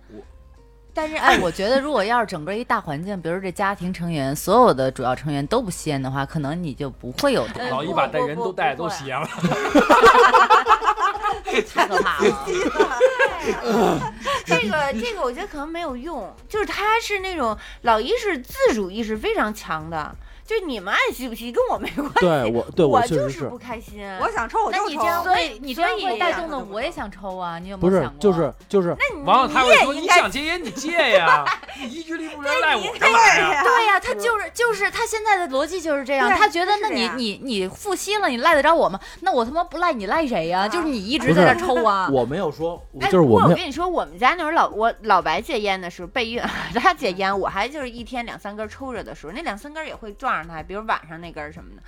[0.96, 9.28] 但是哎，我觉得如果要是整个一大环境，比如这家庭成员所有的主要成员都不吸烟的话，可能你就不会有呃老一把带人都带都吸烟了，
[11.74, 14.14] 太可怕了。
[14.46, 16.34] 这个这个，我觉得可能没有用。
[16.48, 22.20] 就是他是那种老一是自主意识非常强的，就是你们爱吸不吸跟我没关系。
[22.20, 24.04] 对我，对我就是不，开心。
[24.22, 24.84] 我想抽我就抽。
[24.86, 27.60] 那你这样所以，你这样所以会带动的，我也想抽啊！
[27.60, 28.20] 你有没不是有想过？
[28.20, 31.46] 就是就是那你完了他你会说你也应该想戒烟你戒呀，
[31.80, 33.64] 你意志力不能 赖我干嘛呀？
[33.64, 39.00] 对呀、他就是就是他现在的逻辑就是这样，他觉得那你你你复吸了，你赖得着我吗？
[39.22, 42.10] 那我他妈不赖你赖谁呀、啊就是你一直在这抽啊。
[42.12, 46.42] 我没有说，哎，就是我我跟你说，我们家那会儿老我老白戒烟的时候，备孕
[46.76, 51.84] 他戒烟，我还就是一天两三根抽着的时候，那两三根也会撞上他，比如晚上那根儿什么的，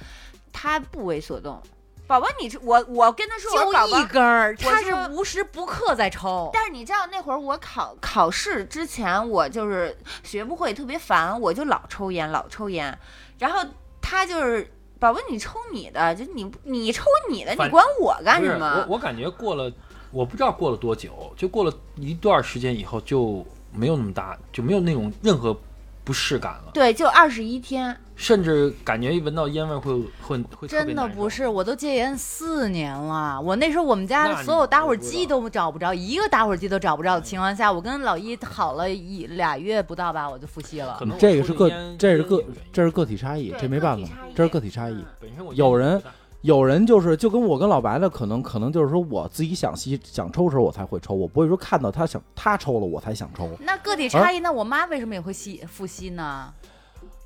[0.51, 1.61] 他不为所动，
[2.07, 6.49] 宝宝，你我我跟他说，我说宝宝就一根儿，他是无时不刻在抽。
[6.53, 12.97] 但是你知道那会儿我考考试之前，我就是学不会，特别烦，我就老抽烟，老抽烟。
[13.39, 13.59] 然后
[14.01, 18.85] 他就是宝宝，你抽你的，就你你抽你的，你管我干什么？
[18.87, 19.71] 我我感觉过了，
[20.11, 25.55] 我不知道过了多久，就过了一段时间以后就没有那么大，就没有那种任何
[26.03, 27.95] 不适感了，对，就二十一天。
[28.15, 33.39] 甚至感觉一闻到烟味会会会真的不是，我都戒烟四年了。
[33.39, 41.05] 我那时候我们家所有打火机都找不着，一个打火机都找不着的情况下，我跟老一好了一俩月不到吧，我就复吸了可。
[41.05, 44.95] 能这个是个这是个这是个体差异，这没办法这是个体差异。
[45.19, 46.01] 本身我有人
[46.41, 53.49] 有人就是就跟我跟老白的可能可能就是说我自己想吸想抽的时候我才会抽，我不会说看到他想他抽了我才想抽。
[53.59, 56.53] 那个体差异，那我妈为什么也会吸复吸呢？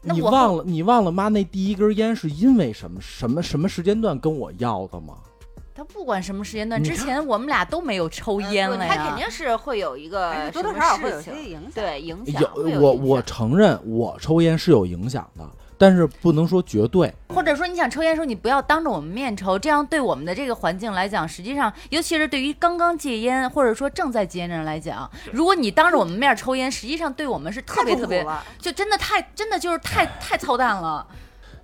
[0.02, 5.16] 那你忘了你忘了妈那第一根烟是因为什么什么什么时间段跟我要的吗？
[5.76, 8.96] 他不管什么时间段，之前我们俩都没有抽烟了呀。
[8.96, 11.72] 他肯定是会有一个哎多多少少会有些影响。
[11.74, 12.42] 对影响。
[12.42, 15.50] 有有我我承认我抽烟是有影响的，
[15.80, 17.12] 但是不能说绝对。
[17.30, 28.24] 或者说你想抽烟的时候，你不要当着我们面抽，这样对我们的这个环境来讲，实际上，尤其是对于刚刚戒烟或者说正在戒烟的人来讲，如果你当着我们面抽烟，实际上对我们是特别特别，
[28.60, 31.08] 就真的太真的就是太太操蛋了。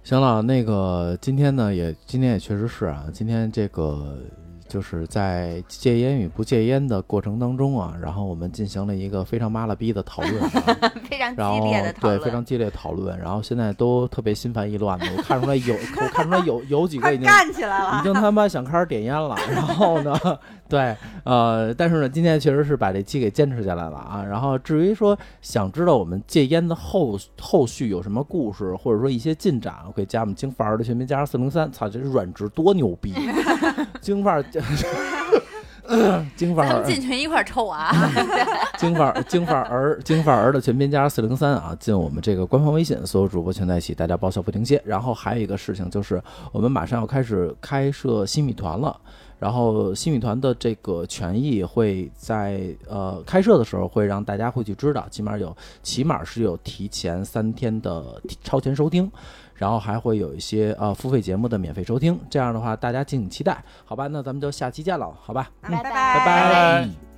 [0.04, 4.18] 行了，那个今天呢也今天也确实是啊，今天这个
[4.76, 10.50] 就是在戒烟与不戒烟的过程当中啊，然后我们进行了一个非常妈了逼的讨论、啊，
[11.10, 18.04] 非常然后激烈的讨论，对非常激烈的讨论，然后现在都特别心烦意乱的，我看出来有 我看出来有有几个已经干起来已。
[18.04, 20.14] 经他妈想开始点烟了，然后呢，
[20.68, 24.24] 对，呃，但是呢，今天确实是把这期给坚持下来了啊。
[24.24, 31.72] 然后至于说想知道我们戒烟的后后续有什么故事，或者说一些进展，可以加我们京范儿的全民加上四零三。
[31.72, 33.14] 操，这软直多牛逼！
[34.02, 34.46] 京范儿，
[36.36, 37.92] 京范儿进群一块儿抽啊！
[38.80, 44.82] 京范儿，京范儿儿，京范儿儿的全拼加四零三啊，进我们这个官方微信，所有主播全在一起，大家爆笑不停歇。
[44.84, 46.20] 然后还有一个事情就是，
[46.52, 49.00] 我们马上要开始开设新米团了。
[49.38, 59.12] 然后新米团的这个权益会在呃开设的时候会让大家会去知道，起码有起码是有提前三天的超前收听，
[59.54, 62.18] 然后还会有一些呃付费节目的免费收听。
[62.30, 64.08] 这样的话，大家敬请期待，好吧？
[64.08, 65.50] 那咱们就下期见了，好吧？
[65.62, 67.15] 拜拜拜拜